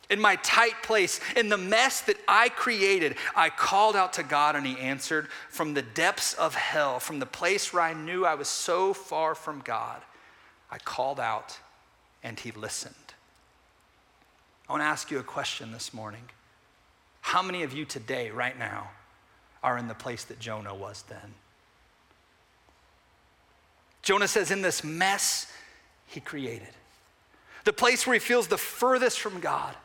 in 0.10 0.20
my 0.20 0.36
tight 0.38 0.84
place, 0.84 1.20
in 1.36 1.50
the 1.50 1.58
mess 1.58 2.02
that 2.02 2.18
I 2.28 2.50
created, 2.50 3.16
I 3.36 3.50
called 3.50 3.96
out 3.96 4.14
to 4.14 4.24
God 4.24 4.56
and 4.56 4.66
He 4.66 4.78
answered 4.78 5.30
from 5.50 5.74
the 5.74 5.82
depths 5.82 6.34
of 6.34 6.56
hell, 6.56 7.00
from 7.00 7.20
the 7.20 7.26
place 7.26 7.74
where 7.74 7.84
I 7.84 7.94
knew 7.94 8.26
I 8.26 8.36
was 8.36 8.48
so 8.48 8.94
far 8.94 9.34
from 9.34 9.62
God. 9.62 10.02
I 10.70 10.78
called 10.78 11.20
out 11.20 11.58
and 12.22 12.40
He 12.40 12.52
listened. 12.52 12.96
I 14.68 14.74
want 14.74 14.82
to 14.82 14.88
ask 14.88 15.12
you 15.12 15.20
a 15.20 15.24
question 15.24 15.72
this 15.72 15.94
morning. 15.94 16.24
How 17.22 17.42
many 17.42 17.64
of 17.64 17.74
you 17.74 17.86
today, 17.86 18.30
right 18.32 18.58
now, 18.58 18.92
are 19.64 19.78
in 19.78 19.88
the 19.88 19.94
place 19.94 20.26
that 20.26 20.40
Jonah 20.40 20.76
was 20.76 21.04
then? 21.10 21.34
Jonah 24.02 24.28
says, 24.28 24.52
in 24.52 24.62
this 24.62 24.84
mess 24.84 25.52
he 26.06 26.20
created, 26.20 26.68
the 27.64 27.72
place 27.72 28.06
where 28.06 28.14
he 28.14 28.20
feels 28.20 28.48
the 28.48 28.58
furthest 28.58 29.20
from 29.20 29.40
God, 29.40 29.76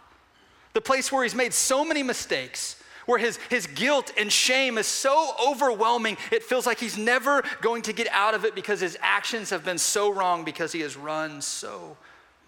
the 0.79 0.83
place 0.83 1.11
where 1.11 1.25
he's 1.25 1.35
made 1.35 1.53
so 1.53 1.85
many 1.85 2.05
mistakes, 2.05 2.81
where 3.05 3.19
his, 3.19 3.37
his 3.51 3.67
guilt 3.67 4.13
and 4.17 4.31
shame 4.31 4.79
is 4.79 4.87
so 4.87 5.35
overwhelming, 5.45 6.17
it 6.31 6.45
feels 6.45 6.67
like 6.67 6.79
he's 6.79 6.97
never 6.97 7.43
going 7.61 7.83
to 7.83 7.93
get 7.93 8.07
out 8.13 8.33
of 8.33 8.45
it 8.45 8.55
because 8.55 8.79
his 8.79 8.97
actions 9.03 9.51
have 9.51 9.65
been 9.65 9.79
so 9.79 10.09
wrong 10.09 10.45
because 10.45 10.71
he 10.71 10.79
has 10.83 10.97
run 10.97 11.43
so 11.43 11.97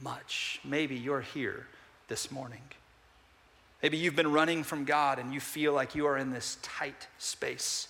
much. 0.01 0.61
Maybe 0.63 0.95
you're 0.95 1.23
here 1.23 1.67
this 2.07 2.31
morning. 2.31 2.63
Maybe 3.83 3.97
you've 3.97 4.15
been 4.15 4.31
running 4.31 4.63
from 4.63 4.85
God 4.85 5.19
and 5.19 5.35
you 5.35 5.41
feel 5.41 5.73
like 5.73 5.97
you 5.97 6.07
are 6.07 6.17
in 6.17 6.31
this 6.31 6.57
tight 6.63 7.09
space. 7.19 7.89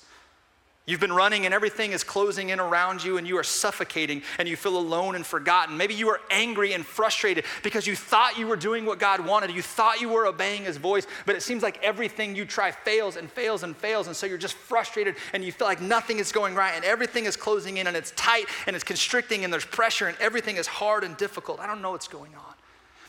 You've 0.87 0.99
been 0.99 1.13
running 1.13 1.45
and 1.45 1.55
everything 1.55 1.93
is 1.93 2.03
closing 2.03 2.49
in 2.49 2.59
around 2.59 3.05
you 3.05 3.19
and 3.19 3.27
you 3.27 3.37
are 3.37 3.45
suffocating 3.45 4.23
and 4.39 4.49
you 4.49 4.57
feel 4.57 4.77
alone 4.77 5.15
and 5.15 5.25
forgotten. 5.25 5.77
Maybe 5.77 5.95
you 5.95 6.09
are 6.09 6.21
angry 6.31 6.73
and 6.73 6.85
frustrated 6.85 7.45
because 7.63 7.87
you 7.87 7.95
thought 7.95 8.39
you 8.39 8.47
were 8.47 8.57
doing 8.57 8.87
what 8.87 8.99
God 8.99 9.25
wanted. 9.25 9.53
You 9.53 9.63
thought 9.63 10.01
you 10.01 10.09
were 10.09 10.27
obeying 10.27 10.65
His 10.65 10.79
voice, 10.79 11.07
but 11.27 11.37
it 11.37 11.43
seems 11.43 11.63
like 11.63 11.79
everything 11.83 12.35
you 12.35 12.45
try 12.45 12.73
fails 12.73 13.17
and 13.17 13.31
fails 13.31 13.63
and 13.63 13.77
fails. 13.77 14.09
And 14.09 14.17
so 14.17 14.27
you're 14.27 14.39
just 14.39 14.55
frustrated 14.55 15.15
and 15.33 15.45
you 15.45 15.53
feel 15.53 15.69
like 15.69 15.81
nothing 15.81 16.19
is 16.19 16.33
going 16.33 16.57
right 16.57 16.75
and 16.75 16.85
everything 16.85 17.27
is 17.27 17.37
closing 17.37 17.77
in 17.77 17.87
and 17.87 17.97
it's 17.97 18.13
tight 18.17 18.47
and 18.67 18.75
it's 18.75 18.85
constricting 18.85 19.45
and 19.45 19.53
there's 19.53 19.67
pressure 19.67 20.09
and 20.09 20.19
everything 20.19 20.57
is 20.57 20.67
hard 20.67 21.05
and 21.05 21.17
difficult. 21.19 21.61
I 21.61 21.67
don't 21.67 21.83
know 21.83 21.93
what's 21.93 22.09
going 22.09 22.35
on. 22.35 22.50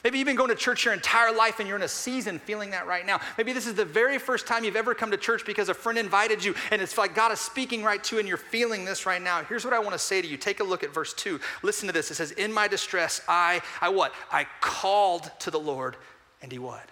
Maybe 0.04 0.18
you've 0.18 0.26
been 0.26 0.36
going 0.36 0.50
to 0.50 0.56
church 0.56 0.84
your 0.84 0.94
entire 0.94 1.32
life 1.32 1.60
and 1.60 1.68
you're 1.68 1.78
in 1.78 1.84
a 1.84 1.88
season 1.88 2.40
feeling 2.40 2.72
that 2.72 2.88
right 2.88 3.06
now. 3.06 3.20
Maybe 3.38 3.54
this 3.54 3.68
is 3.68 3.76
the 3.76 3.86
very 3.86 4.18
first 4.18 4.48
time 4.48 4.64
you've 4.64 4.76
ever 4.76 4.96
come 4.96 5.12
to 5.12 5.18
church 5.18 5.46
because 5.46 5.70
a 5.70 5.74
friend 5.74 5.98
invited 5.98 6.44
you 6.44 6.56
and 6.72 6.82
it's 6.82 6.98
like 6.98 7.14
God 7.14 7.32
is 7.32 7.40
speaking 7.40 7.84
right 7.84 8.04
to 8.06 8.16
you 8.16 8.20
and 8.20 8.28
you're 8.28 8.38
feeling 8.38 8.84
this 8.84 9.06
right 9.06 9.22
now. 9.22 9.44
Here's 9.44 9.64
what 9.64 9.74
I 9.74 9.80
want 9.80 9.94
to 9.94 10.00
say 10.00 10.22
to 10.22 10.28
you. 10.28 10.38
Take 10.38 10.60
a 10.60 10.64
look 10.64 10.84
at 10.84 10.94
verse 10.94 11.14
2. 11.14 11.40
Listen 11.62 11.88
to 11.88 11.94
this. 11.94 12.10
It 12.10 12.16
says, 12.16 12.32
"In 12.32 12.52
my 12.52 12.68
distress, 12.68 13.22
I 13.28 13.62
I 13.80 13.90
what? 13.90 14.14
I 14.32 14.48
called 14.60 15.30
to 15.40 15.52
the 15.52 15.60
Lord 15.60 15.98
and 16.42 16.52
he 16.52 16.58
what? 16.58 16.90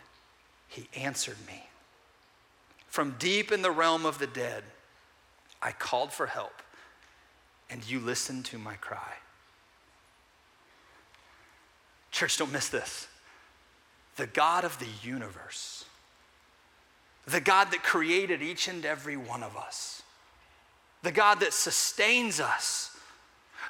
He 0.68 0.88
answered 0.96 1.38
me. 1.48 1.68
From 2.88 3.16
deep 3.18 3.52
in 3.52 3.64
the 3.64 3.72
realm 3.72 4.06
of 4.06 4.20
the 4.20 4.28
dead, 4.28 4.64
I 5.62 5.72
called 5.72 6.14
for 6.14 6.28
help 6.28 6.62
and 7.70 7.84
you 7.90 8.00
listened 8.00 8.46
to 8.46 8.60
my 8.60 8.76
cry." 8.76 9.18
Church, 12.12 12.38
don't 12.38 12.52
miss 12.52 12.70
this. 12.70 13.08
The 14.16 14.28
God 14.28 14.66
of 14.66 14.78
the 14.80 15.08
universe, 15.08 15.86
the 17.26 17.42
God 17.42 17.72
that 17.72 17.84
created 17.84 18.42
each 18.42 18.68
and 18.68 18.86
every 18.86 19.16
one 19.16 19.44
of 19.44 19.56
us, 19.56 20.02
the 21.04 21.12
God 21.12 21.40
that 21.40 21.54
sustains 21.54 22.40
us, 22.40 22.96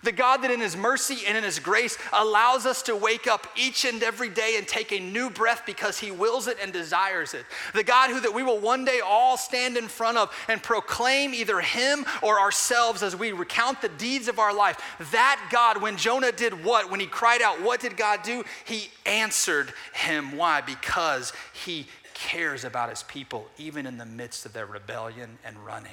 the 0.04 0.12
God 0.12 0.38
that 0.38 0.52
in 0.52 0.60
His 0.60 0.76
mercy 0.76 1.26
and 1.28 1.38
in 1.38 1.44
His 1.44 1.60
grace 1.60 1.98
allows 2.14 2.66
us 2.66 2.82
to 2.84 2.96
wake 2.96 3.28
up 3.28 3.48
each 3.56 3.86
and 3.86 4.02
every 4.04 4.30
day 4.30 4.56
and 4.58 4.68
take 4.68 4.92
a 4.92 5.00
new 5.00 5.30
breath 5.30 5.64
because 5.66 6.00
He 6.00 6.12
wills 6.12 6.48
it 6.48 6.58
and 6.62 6.74
desires 6.74 7.34
it. 7.34 7.46
The 7.74 7.84
God 7.84 8.10
who 8.10 8.20
that 8.22 8.34
we 8.34 8.44
will 8.44 8.60
one 8.60 8.86
day 8.86 9.02
all 9.04 9.38
stand 9.38 9.78
in 9.78 9.88
front 9.88 10.18
of 10.18 10.34
and 10.48 10.62
proclaim 10.62 11.34
either 11.34 11.60
Him 11.60 12.06
or 12.22 12.40
ourselves 12.40 13.04
as 13.04 13.16
we 13.16 13.32
recount 13.32 13.82
the 13.82 13.90
deeds 13.90 14.28
of 14.28 14.40
our 14.40 14.54
life. 14.54 14.80
That 15.12 15.50
God, 15.52 15.82
when 15.82 15.98
Jonah 15.98 16.32
did 16.32 16.64
what? 16.64 16.90
When 16.90 17.00
he 17.00 17.06
cried 17.06 17.42
out, 17.42 17.62
what 17.62 17.80
did 17.80 17.98
God 17.98 18.24
do? 18.24 18.44
He 18.66 18.90
answered 19.06 19.74
him. 19.94 20.36
Why? 20.38 20.62
Because 20.62 21.34
He 21.54 21.88
cares 22.14 22.64
about 22.64 22.90
His 22.90 23.04
people, 23.04 23.48
even 23.58 23.86
in 23.86 23.98
the 23.98 24.06
midst 24.06 24.46
of 24.46 24.54
their 24.54 24.66
rebellion 24.66 25.38
and 25.46 25.58
running. 25.66 25.92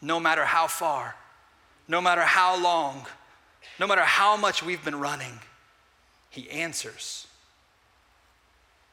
No 0.00 0.18
matter 0.18 0.44
how 0.44 0.66
far 0.66 1.14
no 1.92 2.00
matter 2.00 2.22
how 2.22 2.60
long, 2.60 3.04
no 3.78 3.86
matter 3.86 4.00
how 4.00 4.34
much 4.34 4.62
we've 4.62 4.82
been 4.82 4.98
running, 4.98 5.38
he 6.30 6.48
answers. 6.48 7.26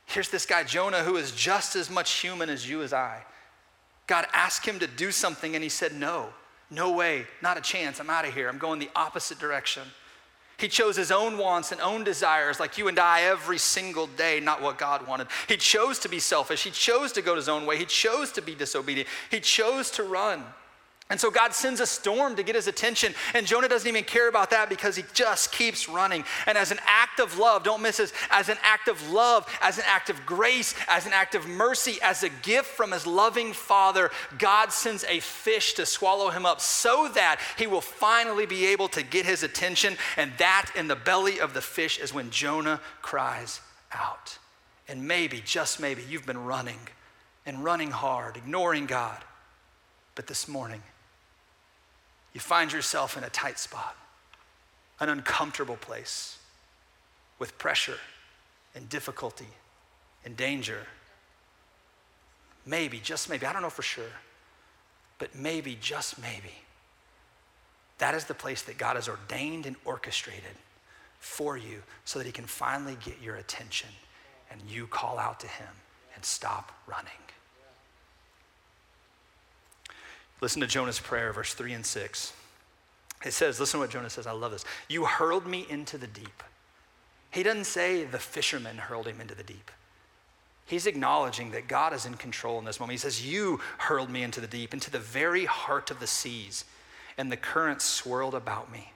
Here's 0.05 0.27
this 0.27 0.45
guy, 0.45 0.65
Jonah, 0.65 1.03
who 1.03 1.15
is 1.15 1.31
just 1.31 1.77
as 1.77 1.89
much 1.89 2.11
human 2.11 2.49
as 2.49 2.69
you 2.69 2.81
as 2.81 2.91
I. 2.91 3.23
God 4.05 4.27
asked 4.33 4.65
him 4.65 4.79
to 4.79 4.87
do 4.87 5.11
something 5.11 5.55
and 5.55 5.63
he 5.63 5.69
said, 5.69 5.93
No, 5.93 6.27
no 6.69 6.91
way, 6.91 7.25
not 7.41 7.57
a 7.57 7.61
chance. 7.61 8.01
I'm 8.01 8.09
out 8.09 8.27
of 8.27 8.33
here. 8.33 8.49
I'm 8.49 8.57
going 8.57 8.79
the 8.79 8.89
opposite 8.97 9.39
direction. 9.39 9.83
He 10.57 10.67
chose 10.67 10.97
his 10.97 11.09
own 11.09 11.37
wants 11.37 11.71
and 11.71 11.79
own 11.79 12.03
desires, 12.03 12.59
like 12.59 12.77
you 12.77 12.89
and 12.89 12.99
I, 12.99 13.21
every 13.21 13.59
single 13.59 14.07
day, 14.07 14.41
not 14.41 14.61
what 14.61 14.77
God 14.77 15.07
wanted. 15.07 15.27
He 15.47 15.55
chose 15.55 15.99
to 15.99 16.09
be 16.09 16.19
selfish. 16.19 16.65
He 16.65 16.71
chose 16.71 17.13
to 17.13 17.21
go 17.21 17.37
his 17.37 17.47
own 17.47 17.65
way. 17.65 17.77
He 17.77 17.85
chose 17.85 18.33
to 18.33 18.41
be 18.41 18.55
disobedient. 18.55 19.07
He 19.31 19.39
chose 19.39 19.89
to 19.91 20.03
run. 20.03 20.43
And 21.11 21.19
so 21.19 21.31
God 21.31 21.55
sends 21.55 21.79
a 21.79 21.87
storm 21.87 22.35
to 22.35 22.43
get 22.43 22.53
his 22.53 22.67
attention. 22.67 23.15
And 23.33 23.47
Jonah 23.47 23.67
doesn't 23.67 23.87
even 23.87 24.03
care 24.03 24.29
about 24.29 24.51
that 24.51 24.69
because 24.69 24.95
he 24.95 25.03
just 25.15 25.51
keeps 25.51 25.89
running. 25.89 26.23
And 26.45 26.55
as 26.55 26.71
an 26.71 26.77
act 26.85 27.19
of 27.19 27.39
love, 27.39 27.63
don't 27.63 27.81
miss 27.81 27.97
this, 27.97 28.13
as 28.29 28.47
an 28.47 28.57
act 28.61 28.87
of 28.87 29.09
love, 29.09 29.47
as 29.61 29.79
an 29.79 29.85
act 29.87 30.11
of 30.11 30.23
grace, 30.27 30.75
as 30.87 31.07
an 31.07 31.13
act 31.13 31.33
of 31.33 31.47
mercy, 31.47 31.97
as 32.03 32.21
a 32.21 32.29
gift 32.29 32.67
from 32.67 32.91
his 32.91 33.07
loving 33.07 33.53
father, 33.53 34.11
God 34.37 34.71
sends 34.71 35.03
a 35.05 35.19
fish 35.19 35.73
to 35.73 35.85
swallow 35.87 36.29
him 36.29 36.45
up 36.45 36.61
so 36.61 37.09
that 37.15 37.39
he 37.57 37.65
will 37.65 37.81
finally 37.81 38.45
be 38.45 38.67
able 38.67 38.87
to 38.89 39.01
get 39.01 39.25
his 39.25 39.41
attention. 39.41 39.97
And 40.15 40.31
that 40.37 40.69
in 40.75 40.87
the 40.87 40.95
belly 40.95 41.39
of 41.39 41.55
the 41.55 41.61
fish 41.61 41.97
is 41.97 42.13
when 42.13 42.29
Jonah 42.29 42.81
cries 43.01 43.61
out. 43.91 44.37
And 44.87 45.07
maybe, 45.07 45.41
just 45.43 45.79
maybe, 45.79 46.03
you've 46.07 46.27
been 46.27 46.45
running 46.45 46.79
and 47.47 47.63
running 47.63 47.89
hard, 47.89 48.37
ignoring 48.37 48.85
God. 48.85 49.17
But 50.13 50.27
this 50.27 50.47
morning, 50.47 50.83
you 52.33 52.39
find 52.39 52.71
yourself 52.71 53.17
in 53.17 53.23
a 53.23 53.29
tight 53.29 53.59
spot, 53.59 53.95
an 54.99 55.09
uncomfortable 55.09 55.77
place 55.77 56.37
with 57.39 57.57
pressure 57.57 57.97
and 58.75 58.87
difficulty 58.89 59.47
and 60.25 60.37
danger. 60.37 60.85
Maybe, 62.65 62.99
just 62.99 63.29
maybe, 63.29 63.45
I 63.45 63.53
don't 63.53 63.61
know 63.61 63.69
for 63.69 63.81
sure, 63.81 64.13
but 65.17 65.33
maybe, 65.35 65.77
just 65.81 66.21
maybe, 66.21 66.53
that 67.97 68.15
is 68.15 68.25
the 68.25 68.33
place 68.33 68.61
that 68.63 68.77
God 68.77 68.95
has 68.95 69.09
ordained 69.09 69.65
and 69.65 69.75
orchestrated 69.85 70.55
for 71.19 71.57
you 71.57 71.81
so 72.05 72.19
that 72.19 72.25
He 72.25 72.31
can 72.31 72.45
finally 72.45 72.97
get 73.03 73.21
your 73.21 73.35
attention 73.35 73.89
and 74.51 74.61
you 74.69 74.87
call 74.87 75.17
out 75.17 75.39
to 75.41 75.47
Him 75.47 75.67
and 76.15 76.23
stop 76.23 76.71
running. 76.87 77.11
Listen 80.41 80.61
to 80.61 80.67
Jonah's 80.67 80.99
prayer, 80.99 81.33
verse 81.33 81.53
3 81.53 81.73
and 81.73 81.85
6. 81.85 82.33
It 83.25 83.33
says, 83.33 83.59
listen 83.59 83.79
to 83.79 83.83
what 83.83 83.89
Jonah 83.89 84.09
says. 84.09 84.27
I 84.27 84.31
love 84.31 84.51
this. 84.51 84.65
You 84.87 85.05
hurled 85.05 85.45
me 85.45 85.65
into 85.69 85.97
the 85.97 86.07
deep. 86.07 86.43
He 87.31 87.43
doesn't 87.43 87.65
say 87.65 88.05
the 88.05 88.17
fishermen 88.19 88.77
hurled 88.77 89.07
him 89.07 89.19
into 89.21 89.35
the 89.35 89.43
deep. 89.43 89.71
He's 90.65 90.87
acknowledging 90.87 91.51
that 91.51 91.67
God 91.67 91.93
is 91.93 92.05
in 92.05 92.13
control 92.13 92.59
in 92.59 92.65
this 92.65 92.79
moment. 92.79 92.93
He 92.93 92.99
says, 92.99 93.25
You 93.25 93.59
hurled 93.79 94.09
me 94.09 94.23
into 94.23 94.39
the 94.39 94.47
deep, 94.47 94.73
into 94.73 94.91
the 94.91 94.99
very 94.99 95.45
heart 95.45 95.89
of 95.91 95.99
the 95.99 96.07
seas, 96.07 96.63
and 97.17 97.31
the 97.31 97.37
currents 97.37 97.85
swirled 97.85 98.35
about 98.35 98.71
me. 98.71 98.93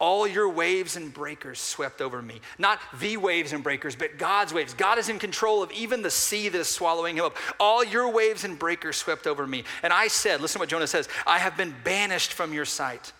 All 0.00 0.28
your 0.28 0.48
waves 0.48 0.96
and 0.96 1.12
breakers 1.12 1.58
swept 1.58 2.00
over 2.00 2.22
me. 2.22 2.40
Not 2.56 2.78
the 3.00 3.16
waves 3.16 3.52
and 3.52 3.64
breakers, 3.64 3.96
but 3.96 4.16
God's 4.16 4.54
waves. 4.54 4.72
God 4.72 4.98
is 4.98 5.08
in 5.08 5.18
control 5.18 5.60
of 5.62 5.72
even 5.72 6.02
the 6.02 6.10
sea 6.10 6.48
that 6.48 6.58
is 6.58 6.68
swallowing 6.68 7.16
him 7.16 7.24
up. 7.24 7.36
All 7.58 7.82
your 7.82 8.08
waves 8.08 8.44
and 8.44 8.56
breakers 8.56 8.96
swept 8.96 9.26
over 9.26 9.44
me. 9.44 9.64
And 9.82 9.92
I 9.92 10.06
said, 10.06 10.40
listen 10.40 10.58
to 10.58 10.62
what 10.62 10.68
Jonah 10.68 10.86
says 10.86 11.08
I 11.26 11.38
have 11.38 11.56
been 11.56 11.74
banished 11.82 12.32
from 12.32 12.52
your 12.52 12.64
sight. 12.64 13.12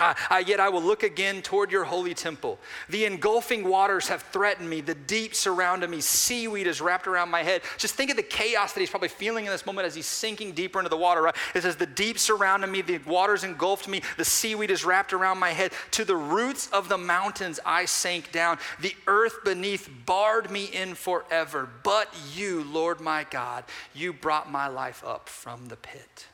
I, 0.00 0.44
yet 0.46 0.60
I 0.60 0.68
will 0.68 0.82
look 0.82 1.02
again 1.02 1.42
toward 1.42 1.70
your 1.70 1.84
holy 1.84 2.14
temple. 2.14 2.58
The 2.88 3.04
engulfing 3.04 3.64
waters 3.64 4.08
have 4.08 4.22
threatened 4.22 4.68
me. 4.68 4.80
The 4.80 4.94
deep 4.94 5.34
surrounded 5.34 5.90
me. 5.90 6.00
Seaweed 6.00 6.66
is 6.66 6.80
wrapped 6.80 7.06
around 7.06 7.30
my 7.30 7.42
head. 7.42 7.62
Just 7.76 7.94
think 7.94 8.10
of 8.10 8.16
the 8.16 8.22
chaos 8.22 8.72
that 8.72 8.80
he's 8.80 8.90
probably 8.90 9.08
feeling 9.08 9.46
in 9.46 9.50
this 9.50 9.66
moment 9.66 9.86
as 9.86 9.94
he's 9.94 10.06
sinking 10.06 10.52
deeper 10.52 10.78
into 10.78 10.88
the 10.88 10.96
water, 10.96 11.22
right? 11.22 11.36
It 11.54 11.62
says, 11.62 11.76
The 11.76 11.86
deep 11.86 12.18
surrounded 12.18 12.68
me. 12.68 12.82
The 12.82 12.98
waters 12.98 13.44
engulfed 13.44 13.88
me. 13.88 14.02
The 14.16 14.24
seaweed 14.24 14.70
is 14.70 14.84
wrapped 14.84 15.12
around 15.12 15.38
my 15.38 15.50
head. 15.50 15.72
To 15.92 16.04
the 16.04 16.16
roots 16.16 16.68
of 16.72 16.88
the 16.88 16.98
mountains 16.98 17.60
I 17.64 17.84
sank 17.84 18.32
down. 18.32 18.58
The 18.80 18.94
earth 19.06 19.44
beneath 19.44 19.88
barred 20.06 20.50
me 20.50 20.64
in 20.64 20.94
forever. 20.94 21.68
But 21.82 22.08
you, 22.34 22.64
Lord 22.64 23.00
my 23.00 23.26
God, 23.30 23.64
you 23.94 24.12
brought 24.12 24.50
my 24.50 24.68
life 24.68 25.04
up 25.04 25.28
from 25.28 25.66
the 25.66 25.76
pit. 25.76 26.26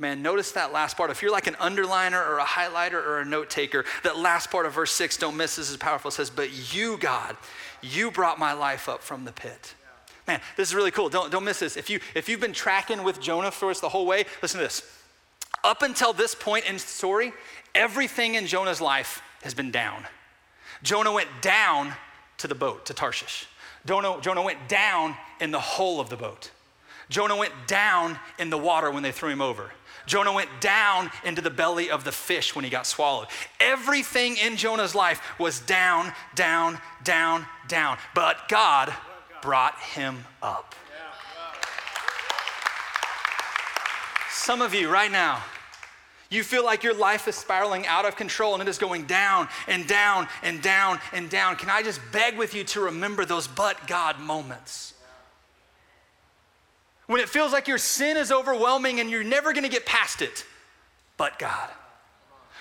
Man, 0.00 0.22
notice 0.22 0.52
that 0.52 0.72
last 0.72 0.96
part. 0.96 1.10
If 1.10 1.22
you're 1.22 1.32
like 1.32 1.48
an 1.48 1.54
underliner 1.54 2.24
or 2.24 2.38
a 2.38 2.44
highlighter 2.44 2.94
or 2.94 3.20
a 3.20 3.24
note 3.24 3.50
taker, 3.50 3.84
that 4.04 4.16
last 4.16 4.50
part 4.50 4.64
of 4.64 4.72
verse 4.72 4.92
six, 4.92 5.16
don't 5.16 5.36
miss 5.36 5.56
this 5.56 5.70
is 5.70 5.76
powerful. 5.76 6.10
It 6.10 6.14
says, 6.14 6.30
But 6.30 6.74
you, 6.74 6.98
God, 6.98 7.36
you 7.82 8.10
brought 8.10 8.38
my 8.38 8.52
life 8.52 8.88
up 8.88 9.02
from 9.02 9.24
the 9.24 9.32
pit. 9.32 9.74
Man, 10.28 10.40
this 10.56 10.68
is 10.68 10.74
really 10.74 10.90
cool. 10.90 11.08
Don't, 11.08 11.32
don't 11.32 11.44
miss 11.44 11.58
this. 11.58 11.76
If, 11.76 11.90
you, 11.90 12.00
if 12.14 12.28
you've 12.28 12.38
been 12.40 12.52
tracking 12.52 13.02
with 13.02 13.20
Jonah 13.20 13.50
for 13.50 13.70
us 13.70 13.80
the 13.80 13.88
whole 13.88 14.06
way, 14.06 14.24
listen 14.42 14.58
to 14.58 14.64
this. 14.64 14.82
Up 15.64 15.82
until 15.82 16.12
this 16.12 16.34
point 16.34 16.66
in 16.66 16.74
the 16.74 16.80
story, 16.80 17.32
everything 17.74 18.34
in 18.34 18.46
Jonah's 18.46 18.80
life 18.80 19.22
has 19.42 19.54
been 19.54 19.70
down. 19.70 20.04
Jonah 20.82 21.12
went 21.12 21.30
down 21.40 21.94
to 22.36 22.46
the 22.46 22.54
boat, 22.54 22.86
to 22.86 22.94
Tarshish. 22.94 23.46
Jonah, 23.86 24.20
Jonah 24.20 24.42
went 24.42 24.68
down 24.68 25.16
in 25.40 25.50
the 25.50 25.58
hull 25.58 25.98
of 25.98 26.08
the 26.08 26.16
boat. 26.16 26.50
Jonah 27.08 27.36
went 27.36 27.52
down 27.66 28.18
in 28.38 28.50
the 28.50 28.58
water 28.58 28.90
when 28.90 29.02
they 29.02 29.12
threw 29.12 29.30
him 29.30 29.40
over. 29.40 29.70
Jonah 30.06 30.32
went 30.32 30.48
down 30.60 31.10
into 31.24 31.42
the 31.42 31.50
belly 31.50 31.90
of 31.90 32.04
the 32.04 32.12
fish 32.12 32.54
when 32.54 32.64
he 32.64 32.70
got 32.70 32.86
swallowed. 32.86 33.28
Everything 33.60 34.36
in 34.38 34.56
Jonah's 34.56 34.94
life 34.94 35.20
was 35.38 35.60
down, 35.60 36.12
down, 36.34 36.78
down, 37.04 37.46
down. 37.68 37.98
But 38.14 38.48
God, 38.48 38.92
brought 39.42 39.78
him 39.78 40.24
up. 40.42 40.74
Some 44.30 44.62
of 44.62 44.74
you 44.74 44.88
right 44.88 45.12
now, 45.12 45.42
you 46.30 46.42
feel 46.42 46.64
like 46.64 46.82
your 46.82 46.94
life 46.94 47.28
is 47.28 47.34
spiraling 47.34 47.86
out 47.86 48.06
of 48.06 48.16
control 48.16 48.54
and 48.54 48.62
it 48.62 48.68
is 48.68 48.78
going 48.78 49.04
down 49.04 49.48
and 49.66 49.86
down 49.86 50.26
and 50.42 50.62
down 50.62 51.00
and 51.12 51.28
down. 51.28 51.56
Can 51.56 51.68
I 51.70 51.82
just 51.82 52.00
beg 52.12 52.36
with 52.36 52.54
you 52.54 52.64
to 52.64 52.80
remember 52.80 53.24
those 53.24 53.46
but 53.46 53.86
God 53.86 54.18
moments? 54.20 54.94
When 57.08 57.22
it 57.22 57.28
feels 57.28 57.52
like 57.52 57.66
your 57.66 57.78
sin 57.78 58.16
is 58.18 58.30
overwhelming 58.30 59.00
and 59.00 59.10
you're 59.10 59.24
never 59.24 59.52
gonna 59.54 59.70
get 59.70 59.86
past 59.86 60.22
it, 60.22 60.44
but 61.16 61.38
God. 61.38 61.70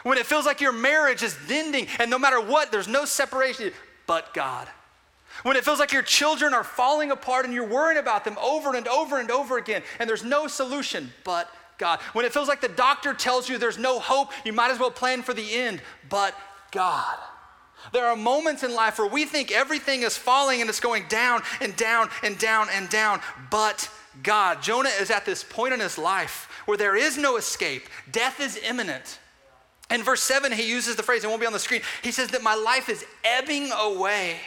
When 0.04 0.18
it 0.18 0.26
feels 0.26 0.46
like 0.46 0.62
your 0.62 0.72
marriage 0.72 1.22
is 1.22 1.38
ending 1.50 1.88
and 2.00 2.10
no 2.10 2.18
matter 2.18 2.40
what, 2.40 2.72
there's 2.72 2.88
no 2.88 3.04
separation, 3.04 3.72
but 4.08 4.34
God. 4.34 4.68
When 5.44 5.58
it 5.58 5.66
feels 5.66 5.80
like 5.80 5.92
your 5.92 6.02
children 6.02 6.54
are 6.54 6.64
falling 6.64 7.12
apart 7.12 7.44
and 7.44 7.54
you're 7.54 7.68
worrying 7.68 8.00
about 8.00 8.24
them 8.24 8.38
over 8.42 8.74
and 8.74 8.88
over 8.88 9.20
and 9.20 9.30
over 9.30 9.58
again 9.58 9.84
and 10.00 10.10
there's 10.10 10.24
no 10.24 10.48
solution, 10.48 11.12
but 11.26 11.54
God. 11.78 12.00
When 12.14 12.26
it 12.26 12.32
feels 12.32 12.48
like 12.48 12.62
the 12.62 12.70
doctor 12.70 13.14
tells 13.14 13.50
you 13.50 13.58
there's 13.58 13.78
no 13.78 14.00
hope, 14.00 14.32
you 14.46 14.54
might 14.54 14.72
as 14.72 14.80
well 14.80 14.92
plan 14.92 15.24
for 15.24 15.34
the 15.34 15.54
end, 15.56 15.82
but 16.10 16.34
God. 16.72 17.18
There 17.92 18.06
are 18.06 18.16
moments 18.16 18.64
in 18.64 18.74
life 18.74 18.98
where 18.98 19.08
we 19.08 19.26
think 19.26 19.52
everything 19.52 20.04
is 20.04 20.16
falling 20.18 20.62
and 20.62 20.70
it's 20.70 20.80
going 20.80 21.06
down 21.10 21.44
and 21.60 21.76
down 21.76 22.10
and 22.24 22.38
down 22.38 22.68
and 22.72 22.90
down, 22.90 23.22
but 23.52 23.90
God. 24.24 24.62
Jonah 24.62 24.90
is 25.00 25.10
at 25.12 25.26
this 25.26 25.44
point 25.44 25.74
in 25.74 25.80
his 25.80 25.98
life 25.98 26.50
where 26.66 26.78
there 26.78 26.96
is 26.96 27.18
no 27.18 27.38
escape, 27.38 27.84
death 28.12 28.40
is 28.40 28.58
imminent. 28.58 29.20
In 29.90 30.04
verse 30.04 30.22
7, 30.24 30.52
he 30.52 30.70
uses 30.70 30.96
the 30.96 31.04
phrase, 31.04 31.24
it 31.24 31.28
won't 31.28 31.40
be 31.40 31.48
on 31.48 31.54
the 31.54 31.60
screen. 31.60 31.82
He 32.02 32.12
says 32.12 32.30
that 32.30 32.44
my 32.44 32.56
life 32.56 32.90
is 32.90 33.06
ebbing 33.24 33.72
away. 33.72 34.38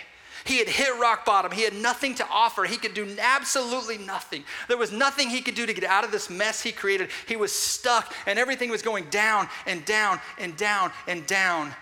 He 0.45 0.59
had 0.59 0.69
hit 0.69 0.99
rock 0.99 1.25
bottom. 1.25 1.53
He 1.53 1.63
had 1.63 1.75
nothing 1.75 2.15
to 2.17 2.27
offer. 2.31 2.65
He 2.65 2.77
could 2.77 2.95
do 2.95 3.17
absolutely 3.19 3.99
nothing. 3.99 4.45
There 4.69 4.77
was 4.77 4.93
nothing 4.93 5.29
he 5.29 5.43
could 5.43 5.55
do 5.55 5.67
to 5.67 5.73
get 5.73 5.85
out 5.85 6.05
of 6.05 6.13
this 6.13 6.31
mess 6.31 6.63
he 6.63 6.73
created. 6.73 7.11
He 7.27 7.37
was 7.37 7.53
stuck, 7.53 8.15
and 8.27 8.39
everything 8.39 8.71
was 8.71 8.83
going 8.83 9.07
down 9.11 9.49
and 9.67 9.85
down 9.85 10.21
and 10.39 10.57
down 10.57 10.93
and 11.07 11.27
down. 11.27 11.75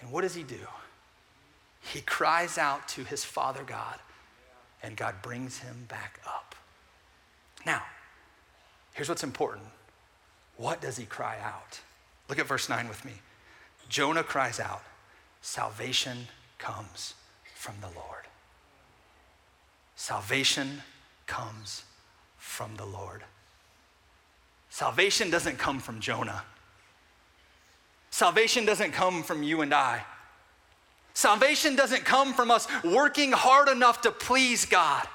And 0.00 0.10
what 0.10 0.22
does 0.22 0.34
he 0.34 0.42
do? 0.42 0.66
He 1.80 2.00
cries 2.00 2.58
out 2.58 2.88
to 2.88 3.04
his 3.04 3.24
Father 3.24 3.64
God, 3.64 3.98
and 4.82 4.96
God 4.96 5.16
brings 5.22 5.58
him 5.58 5.86
back 5.88 6.20
up. 6.26 6.51
Now, 7.64 7.82
here's 8.94 9.08
what's 9.08 9.24
important. 9.24 9.66
What 10.56 10.80
does 10.80 10.96
he 10.96 11.04
cry 11.04 11.38
out? 11.42 11.80
Look 12.28 12.38
at 12.38 12.46
verse 12.46 12.68
9 12.68 12.88
with 12.88 13.04
me. 13.04 13.12
Jonah 13.88 14.22
cries 14.22 14.60
out, 14.60 14.82
Salvation 15.40 16.28
comes 16.58 17.14
from 17.54 17.74
the 17.80 17.88
Lord. 17.88 18.26
Salvation 19.96 20.82
comes 21.26 21.84
from 22.38 22.76
the 22.76 22.84
Lord. 22.84 23.22
Salvation 24.70 25.30
doesn't 25.30 25.58
come 25.58 25.78
from 25.78 26.00
Jonah. 26.00 26.42
Salvation 28.10 28.64
doesn't 28.64 28.92
come 28.92 29.22
from 29.22 29.42
you 29.42 29.60
and 29.60 29.72
I. 29.74 30.04
Salvation 31.14 31.76
doesn't 31.76 32.04
come 32.04 32.32
from 32.32 32.50
us 32.50 32.66
working 32.82 33.32
hard 33.32 33.68
enough 33.68 34.00
to 34.02 34.10
please 34.10 34.64
God. 34.64 35.06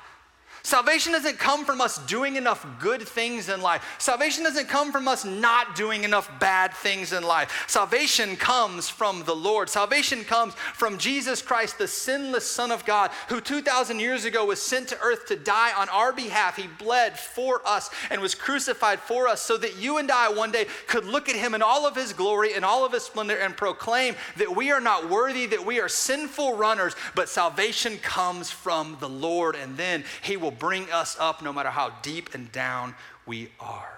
Salvation 0.68 1.14
doesn't 1.14 1.40
come 1.40 1.64
from 1.64 1.80
us 1.80 1.98
doing 2.08 2.36
enough 2.36 2.68
good 2.78 3.02
things 3.02 3.48
in 3.48 3.62
life. 3.62 3.96
Salvation 4.00 4.44
doesn't 4.44 4.68
come 4.68 4.92
from 4.92 5.08
us 5.08 5.24
not 5.24 5.78
doing 5.78 6.04
enough 6.04 6.30
bad 6.42 6.74
things 6.74 7.14
in 7.14 7.24
life. 7.24 7.64
Salvation 7.68 8.36
comes 8.36 8.90
from 8.90 9.24
the 9.24 9.34
Lord. 9.34 9.70
Salvation 9.70 10.26
comes 10.26 10.56
from 10.56 10.98
Jesus 10.98 11.42
Christ, 11.42 11.78
the 11.78 11.88
sinless 11.88 12.46
Son 12.46 12.70
of 12.70 12.84
God, 12.84 13.12
who 13.30 13.40
2,000 13.40 14.02
years 14.02 14.26
ago 14.26 14.46
was 14.48 14.62
sent 14.62 14.90
to 14.90 15.00
earth 15.00 15.28
to 15.28 15.38
die 15.38 15.72
on 15.72 15.88
our 15.88 16.12
behalf. 16.12 16.58
He 16.58 16.68
bled 16.68 17.18
for 17.18 17.62
us 17.66 17.90
and 18.10 18.20
was 18.20 18.36
crucified 18.36 19.00
for 19.00 19.30
us 19.30 19.42
so 19.42 19.56
that 19.56 19.78
you 19.78 20.00
and 20.00 20.12
I 20.12 20.30
one 20.34 20.52
day 20.52 20.66
could 20.88 21.06
look 21.06 21.30
at 21.30 21.38
him 21.38 21.56
in 21.56 21.62
all 21.62 21.88
of 21.88 21.96
his 21.96 22.12
glory 22.12 22.56
and 22.56 22.66
all 22.66 22.84
of 22.84 22.92
his 22.92 23.04
splendor 23.04 23.38
and 23.38 23.56
proclaim 23.56 24.16
that 24.36 24.54
we 24.54 24.72
are 24.72 24.82
not 24.82 25.10
worthy, 25.10 25.46
that 25.46 25.66
we 25.66 25.80
are 25.80 25.88
sinful 25.88 26.58
runners, 26.58 26.94
but 27.16 27.30
salvation 27.30 28.00
comes 28.00 28.52
from 28.52 28.98
the 29.00 29.08
Lord. 29.08 29.56
And 29.56 29.78
then 29.78 30.04
he 30.22 30.36
will 30.36 30.57
bring 30.58 30.92
us 30.92 31.18
up 31.20 31.42
no 31.42 31.54
matter 31.54 31.70
how 31.70 31.92
deep 32.02 32.34
and 32.34 32.52
down 32.52 32.96
we 33.26 33.50
are. 33.60 33.98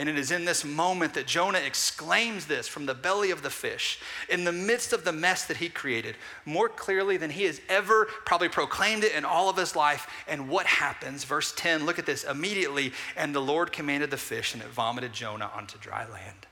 And 0.00 0.08
it 0.08 0.16
is 0.16 0.30
in 0.30 0.46
this 0.46 0.64
moment 0.64 1.12
that 1.12 1.26
Jonah 1.26 1.58
exclaims 1.58 2.46
this 2.46 2.66
from 2.66 2.86
the 2.86 2.94
belly 2.94 3.30
of 3.30 3.42
the 3.42 3.50
fish, 3.50 4.00
in 4.30 4.44
the 4.44 4.52
midst 4.52 4.94
of 4.94 5.04
the 5.04 5.12
mess 5.12 5.44
that 5.44 5.58
he 5.58 5.68
created, 5.68 6.16
more 6.46 6.70
clearly 6.70 7.18
than 7.18 7.28
he 7.28 7.44
has 7.44 7.60
ever 7.68 8.06
probably 8.24 8.48
proclaimed 8.48 9.04
it 9.04 9.14
in 9.14 9.26
all 9.26 9.50
of 9.50 9.58
his 9.58 9.76
life. 9.76 10.06
And 10.26 10.48
what 10.48 10.64
happens? 10.64 11.24
Verse 11.24 11.52
10, 11.54 11.84
look 11.84 11.98
at 11.98 12.06
this. 12.06 12.24
Immediately, 12.24 12.94
and 13.14 13.34
the 13.34 13.42
Lord 13.42 13.72
commanded 13.72 14.10
the 14.10 14.16
fish, 14.16 14.54
and 14.54 14.62
it 14.62 14.70
vomited 14.70 15.12
Jonah 15.12 15.50
onto 15.54 15.78
dry 15.78 16.08
land. 16.08 16.46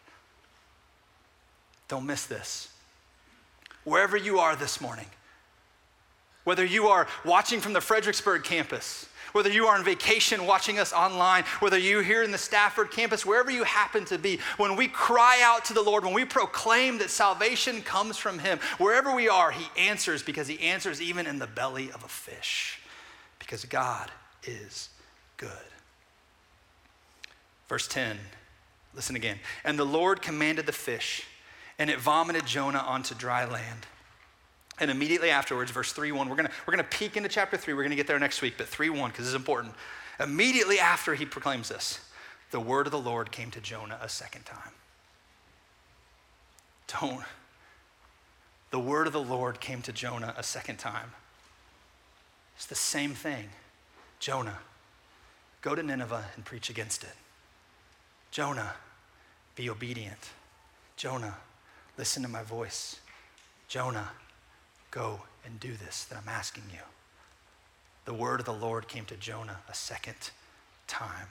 Don't 1.89 2.05
miss 2.05 2.27
this. 2.27 2.69
Wherever 3.85 4.19
you 4.19 4.41
are 4.41 4.57
this 4.57 4.79
morning, 4.79 5.07
whether 6.45 6.67
you 6.67 6.89
are 6.89 7.07
watching 7.25 7.61
from 7.61 7.73
the 7.73 7.81
Fredericksburg 7.81 8.45
campus, 8.45 9.08
whether 9.33 9.51
you 9.51 9.67
are 9.67 9.77
on 9.77 9.85
vacation 9.85 10.47
watching 10.47 10.79
us 10.79 10.93
online, 10.93 11.45
whether 11.61 11.79
you're 11.79 12.03
here 12.03 12.23
in 12.23 12.31
the 12.31 12.39
Stafford 12.39 12.91
campus, 12.91 13.25
wherever 13.25 13.51
you 13.51 13.65
happen 13.65 14.05
to 14.07 14.19
be, 14.19 14.39
when 14.57 14.77
we 14.77 14.89
cry 14.89 15.41
out 15.43 15.65
to 15.67 15.75
the 15.75 15.83
Lord, 15.83 16.05
when 16.05 16.15
we 16.15 16.25
proclaim 16.25 16.99
that 16.99 17.11
salvation 17.11 17.83
comes 17.83 18.17
from 18.17 18.39
Him, 18.39 18.59
wherever 18.79 19.15
we 19.15 19.29
are, 19.29 19.51
He 19.51 19.67
answers 19.81 20.23
because 20.23 20.49
He 20.49 20.61
answers 20.61 21.01
even 21.01 21.27
in 21.27 21.39
the 21.39 21.47
belly 21.47 21.91
of 21.93 22.05
a 22.05 22.09
fish, 22.09 22.81
because 23.39 23.65
God 23.65 24.11
is 24.45 24.91
good. 25.37 25.51
Verse 27.69 27.87
10, 27.87 28.19
listen 28.95 29.15
again. 29.15 29.39
And 29.65 29.79
the 29.79 29.85
Lord 29.85 30.23
commanded 30.23 30.67
the 30.67 30.73
fish, 30.73 31.27
and 31.79 31.91
it 31.91 32.01
vomited 32.01 32.47
Jonah 32.47 32.79
onto 32.79 33.15
dry 33.15 33.45
land. 33.45 33.87
And 34.81 34.91
immediately 34.91 35.31
afterwards, 35.31 35.71
verse 35.71 35.93
3 35.93 36.13
1, 36.13 36.29
we're 36.29 36.37
gonna, 36.37 36.51
we're 36.67 36.73
gonna 36.73 36.85
peek 36.85 37.17
into 37.17 37.29
chapter 37.29 37.57
3. 37.57 37.75
We're 37.75 37.83
gonna 37.83 37.97
get 37.97 38.07
there 38.07 38.19
next 38.19 38.43
week, 38.43 38.55
but 38.57 38.69
3 38.69 38.91
1, 38.91 39.11
because 39.11 39.27
is 39.27 39.35
important. 39.35 39.75
Immediately 40.21 40.79
after 40.79 41.15
he 41.15 41.25
proclaims 41.25 41.69
this, 41.69 42.01
the 42.51 42.61
word 42.61 42.87
of 42.87 42.93
the 42.93 42.99
Lord 42.99 43.31
came 43.31 43.51
to 43.53 43.61
Jonah 43.61 43.99
a 44.03 44.09
second 44.09 44.45
time. 44.45 44.73
Don't. 47.01 47.25
The 48.71 48.79
word 48.79 49.07
of 49.07 49.13
the 49.13 49.23
Lord 49.23 49.61
came 49.61 49.83
to 49.83 49.93
Jonah 49.93 50.35
a 50.37 50.43
second 50.43 50.77
time. 50.77 51.13
It's 52.57 52.67
the 52.67 52.75
same 52.75 53.15
thing. 53.15 53.49
Jonah, 54.19 54.59
go 55.63 55.75
to 55.75 55.83
Nineveh 55.83 56.25
and 56.35 56.45
preach 56.45 56.71
against 56.71 57.05
it. 57.05 57.15
Jonah, 58.31 58.75
be 59.55 59.71
obedient. 59.71 60.31
Jonah, 60.97 61.37
listen 61.97 62.23
to 62.23 62.29
my 62.29 62.43
voice. 62.43 63.01
Jonah, 63.69 64.11
Go 64.91 65.21
and 65.45 65.61
do 65.61 65.75
this 65.75 66.05
that 66.05 66.19
I'm 66.19 66.29
asking 66.29 66.65
you. 66.73 66.81
The 68.05 68.15
word 68.15 68.41
of 68.41 68.47
the 68.47 68.53
Lord 68.53 68.89
came 68.89 69.05
to 69.07 69.17
Jonah 69.17 69.59
a 69.69 69.75
second 69.75 70.31
time. 70.87 71.29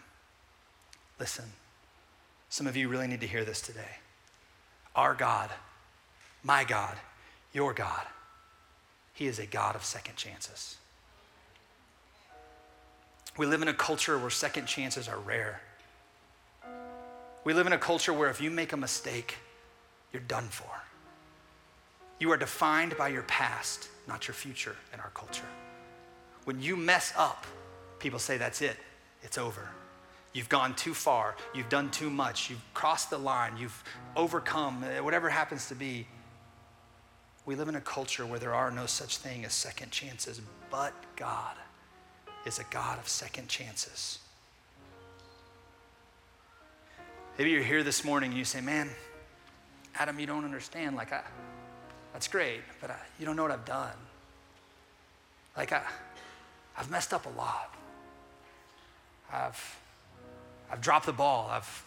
Listen, 1.19 1.45
some 2.49 2.67
of 2.67 2.77
you 2.77 2.87
really 2.87 3.07
need 3.07 3.21
to 3.21 3.27
hear 3.27 3.43
this 3.43 3.61
today. 3.61 3.97
Our 4.95 5.13
God, 5.13 5.49
my 6.43 6.63
God, 6.63 6.95
your 7.53 7.73
God, 7.73 8.03
He 9.13 9.25
is 9.25 9.39
a 9.39 9.45
God 9.45 9.75
of 9.75 9.83
second 9.83 10.15
chances. 10.15 10.77
We 13.37 13.45
live 13.45 13.61
in 13.61 13.67
a 13.67 13.73
culture 13.73 14.17
where 14.17 14.29
second 14.29 14.65
chances 14.65 15.07
are 15.07 15.19
rare. 15.19 15.61
We 17.43 17.53
live 17.53 17.67
in 17.67 17.73
a 17.73 17.77
culture 17.77 18.13
where 18.13 18.29
if 18.29 18.41
you 18.41 18.49
make 18.49 18.73
a 18.73 18.77
mistake, 18.77 19.37
you're 20.11 20.21
done 20.21 20.45
for. 20.45 20.86
You 22.19 22.31
are 22.31 22.37
defined 22.37 22.97
by 22.97 23.09
your 23.09 23.23
past, 23.23 23.89
not 24.07 24.27
your 24.27 24.35
future 24.35 24.75
in 24.93 24.99
our 24.99 25.11
culture. 25.13 25.45
When 26.45 26.61
you 26.61 26.75
mess 26.75 27.13
up, 27.17 27.45
people 27.99 28.19
say, 28.19 28.37
that's 28.37 28.61
it, 28.61 28.77
it's 29.21 29.37
over. 29.37 29.69
You've 30.33 30.49
gone 30.49 30.75
too 30.75 30.93
far, 30.93 31.35
you've 31.53 31.69
done 31.69 31.89
too 31.89 32.09
much, 32.09 32.49
you've 32.49 32.61
crossed 32.73 33.09
the 33.09 33.17
line, 33.17 33.57
you've 33.57 33.83
overcome, 34.15 34.83
eh, 34.83 34.99
whatever 34.99 35.29
happens 35.29 35.67
to 35.69 35.75
be. 35.75 36.07
We 37.45 37.55
live 37.55 37.69
in 37.69 37.75
a 37.75 37.81
culture 37.81 38.25
where 38.25 38.39
there 38.39 38.53
are 38.53 38.71
no 38.71 38.85
such 38.85 39.17
thing 39.17 39.45
as 39.45 39.53
second 39.53 39.91
chances, 39.91 40.41
but 40.69 40.93
God 41.15 41.55
is 42.45 42.59
a 42.59 42.65
God 42.71 42.99
of 42.99 43.07
second 43.07 43.47
chances. 43.47 44.19
Maybe 47.37 47.51
you're 47.51 47.63
here 47.63 47.83
this 47.83 48.03
morning 48.03 48.31
and 48.31 48.37
you 48.37 48.45
say, 48.45 48.61
Man, 48.61 48.89
Adam, 49.95 50.19
you 50.19 50.25
don't 50.25 50.43
understand. 50.43 50.95
Like, 50.95 51.13
I, 51.13 51.21
that's 52.13 52.27
great, 52.27 52.61
but 52.81 52.91
I, 52.91 52.97
you 53.19 53.25
don't 53.25 53.35
know 53.35 53.43
what 53.43 53.51
I've 53.51 53.65
done. 53.65 53.97
Like, 55.55 55.71
I, 55.71 55.81
I've 56.77 56.89
messed 56.89 57.13
up 57.13 57.25
a 57.25 57.37
lot. 57.37 57.73
I've, 59.31 59.79
I've 60.71 60.81
dropped 60.81 61.05
the 61.05 61.13
ball. 61.13 61.49
I've, 61.51 61.83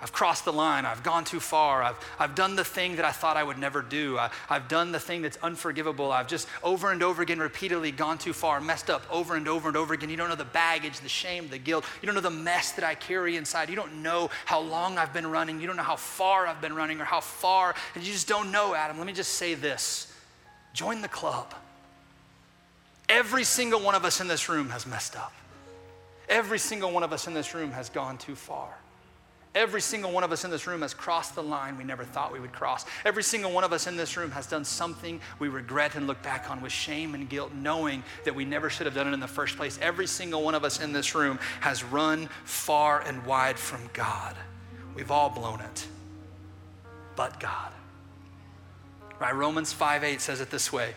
I've 0.00 0.12
crossed 0.12 0.44
the 0.44 0.52
line. 0.52 0.86
I've 0.86 1.02
gone 1.02 1.24
too 1.24 1.40
far. 1.40 1.82
I've, 1.82 1.96
I've 2.20 2.36
done 2.36 2.54
the 2.54 2.64
thing 2.64 2.96
that 2.96 3.04
I 3.04 3.10
thought 3.10 3.36
I 3.36 3.42
would 3.42 3.58
never 3.58 3.82
do. 3.82 4.16
I, 4.16 4.30
have 4.46 4.68
done 4.68 4.92
the 4.92 5.00
thing 5.00 5.22
that's 5.22 5.36
unforgivable. 5.38 6.12
I've 6.12 6.28
just 6.28 6.46
over 6.62 6.92
and 6.92 7.02
over 7.02 7.20
again, 7.20 7.40
repeatedly 7.40 7.90
gone 7.90 8.16
too 8.16 8.32
far, 8.32 8.60
messed 8.60 8.90
up 8.90 9.02
over 9.10 9.34
and 9.34 9.48
over 9.48 9.66
and 9.66 9.76
over 9.76 9.94
again. 9.94 10.08
You 10.08 10.16
don't 10.16 10.28
know 10.28 10.36
the 10.36 10.44
baggage, 10.44 11.00
the 11.00 11.08
shame, 11.08 11.48
the 11.48 11.58
guilt. 11.58 11.84
You 12.00 12.06
don't 12.06 12.14
know 12.14 12.20
the 12.20 12.30
mess 12.30 12.72
that 12.72 12.84
I 12.84 12.94
carry 12.94 13.36
inside. 13.36 13.68
You 13.68 13.74
don't 13.74 14.00
know 14.02 14.30
how 14.44 14.60
long 14.60 14.98
I've 14.98 15.12
been 15.12 15.26
running. 15.26 15.60
You 15.60 15.66
don't 15.66 15.76
know 15.76 15.82
how 15.82 15.96
far 15.96 16.46
I've 16.46 16.60
been 16.60 16.74
running 16.74 17.00
or 17.00 17.04
how 17.04 17.20
far. 17.20 17.74
And 17.96 18.04
you 18.04 18.12
just 18.12 18.28
don't 18.28 18.52
know, 18.52 18.76
Adam. 18.76 18.98
Let 18.98 19.06
me 19.06 19.12
just 19.12 19.32
say 19.32 19.54
this 19.54 20.14
join 20.72 21.02
the 21.02 21.08
club. 21.08 21.54
Every 23.08 23.42
single 23.42 23.80
one 23.80 23.96
of 23.96 24.04
us 24.04 24.20
in 24.20 24.28
this 24.28 24.48
room 24.48 24.68
has 24.68 24.86
messed 24.86 25.16
up. 25.16 25.32
Every 26.28 26.58
single 26.60 26.92
one 26.92 27.02
of 27.02 27.12
us 27.12 27.26
in 27.26 27.34
this 27.34 27.52
room 27.52 27.72
has 27.72 27.88
gone 27.88 28.16
too 28.16 28.36
far. 28.36 28.76
Every 29.54 29.80
single 29.80 30.12
one 30.12 30.24
of 30.24 30.32
us 30.32 30.44
in 30.44 30.50
this 30.50 30.66
room 30.66 30.82
has 30.82 30.92
crossed 30.92 31.34
the 31.34 31.42
line 31.42 31.78
we 31.78 31.84
never 31.84 32.04
thought 32.04 32.32
we 32.32 32.40
would 32.40 32.52
cross. 32.52 32.84
Every 33.04 33.22
single 33.22 33.50
one 33.50 33.64
of 33.64 33.72
us 33.72 33.86
in 33.86 33.96
this 33.96 34.16
room 34.16 34.30
has 34.32 34.46
done 34.46 34.64
something 34.64 35.20
we 35.38 35.48
regret 35.48 35.94
and 35.94 36.06
look 36.06 36.22
back 36.22 36.50
on 36.50 36.60
with 36.60 36.70
shame 36.70 37.14
and 37.14 37.28
guilt, 37.28 37.52
knowing 37.54 38.02
that 38.24 38.34
we 38.34 38.44
never 38.44 38.68
should 38.68 38.86
have 38.86 38.94
done 38.94 39.08
it 39.08 39.14
in 39.14 39.20
the 39.20 39.26
first 39.26 39.56
place. 39.56 39.78
Every 39.80 40.06
single 40.06 40.42
one 40.42 40.54
of 40.54 40.64
us 40.64 40.80
in 40.80 40.92
this 40.92 41.14
room 41.14 41.38
has 41.60 41.82
run 41.82 42.28
far 42.44 43.00
and 43.00 43.24
wide 43.24 43.58
from 43.58 43.80
God. 43.94 44.36
We've 44.94 45.10
all 45.10 45.30
blown 45.30 45.60
it, 45.60 45.86
but 47.16 47.40
God. 47.40 47.72
Right? 49.18 49.34
Romans 49.34 49.72
5 49.72 50.04
8 50.04 50.20
says 50.20 50.40
it 50.40 50.50
this 50.50 50.72
way 50.72 50.94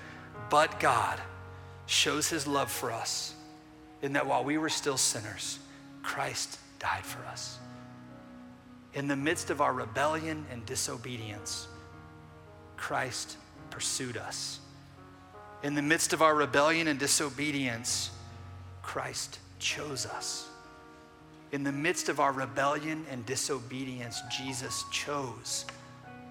But 0.49 0.79
God 0.79 1.19
shows 1.85 2.29
his 2.29 2.45
love 2.45 2.69
for 2.69 2.91
us 2.91 3.33
in 4.01 4.13
that 4.13 4.27
while 4.27 4.43
we 4.43 4.57
were 4.57 4.69
still 4.69 4.97
sinners, 4.97 5.57
Christ 6.03 6.59
died 6.79 7.05
for 7.05 7.23
us 7.25 7.57
in 8.93 9.07
the 9.07 9.15
midst 9.15 9.49
of 9.49 9.61
our 9.61 9.73
rebellion 9.73 10.45
and 10.51 10.65
disobedience, 10.65 11.67
Christ 12.75 13.37
pursued 13.69 14.17
us. 14.17 14.59
In 15.63 15.75
the 15.75 15.81
midst 15.81 16.13
of 16.13 16.21
our 16.21 16.35
rebellion 16.35 16.87
and 16.87 16.99
disobedience, 16.99 18.11
Christ 18.81 19.39
chose 19.59 20.05
us. 20.05 20.49
In 21.51 21.63
the 21.63 21.71
midst 21.71 22.09
of 22.09 22.19
our 22.19 22.31
rebellion 22.31 23.05
and 23.09 23.25
disobedience, 23.25 24.21
Jesus 24.29 24.83
chose 24.91 25.65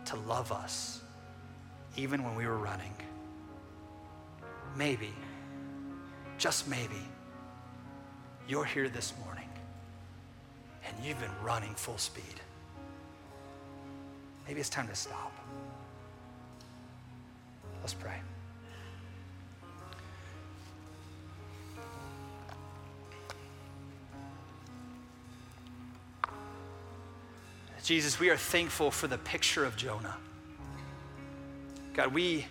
to 0.07 0.17
love 0.17 0.51
us, 0.51 1.01
even 1.97 2.25
when 2.25 2.35
we 2.35 2.47
were 2.47 2.59
running. 2.59 2.93
Maybe, 4.77 5.13
just 6.39 6.69
maybe, 6.69 7.07
you're 8.49 8.65
here 8.65 8.89
this 8.89 9.13
morning 9.25 9.49
and 10.85 11.05
you've 11.05 11.21
been 11.21 11.31
running 11.43 11.75
full 11.75 11.99
speed. 11.99 12.41
Maybe 14.47 14.61
it's 14.61 14.71
time 14.71 14.89
to 14.89 14.95
stop. 14.95 15.33
Let's 17.81 17.95
pray. 17.95 18.21
Jesus, 27.91 28.21
we 28.21 28.31
are 28.31 28.37
thankful 28.37 28.93
for 28.93 29.09
the 29.09 29.19
picture 29.19 29.65
of 29.65 29.77
Jonah. 29.77 30.17
God, 31.93 32.15
we, 32.15 32.47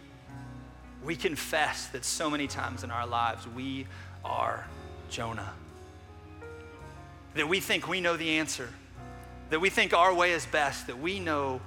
we 1.02 1.16
confess 1.16 1.88
that 1.88 2.04
so 2.04 2.30
many 2.30 2.46
times 2.46 2.84
in 2.84 2.92
our 2.92 3.08
lives 3.08 3.48
we 3.48 3.88
are 4.26 4.68
Jonah. 5.10 5.54
That 7.36 7.48
we 7.48 7.62
think 7.62 7.88
we 7.88 8.02
know 8.02 8.18
the 8.18 8.32
answer, 8.32 8.68
that 9.50 9.62
we 9.62 9.70
think 9.70 9.94
our 9.94 10.14
way 10.14 10.34
is 10.34 10.46
best, 10.46 10.88
that 10.88 11.00
we 11.00 11.22
know 11.22 11.62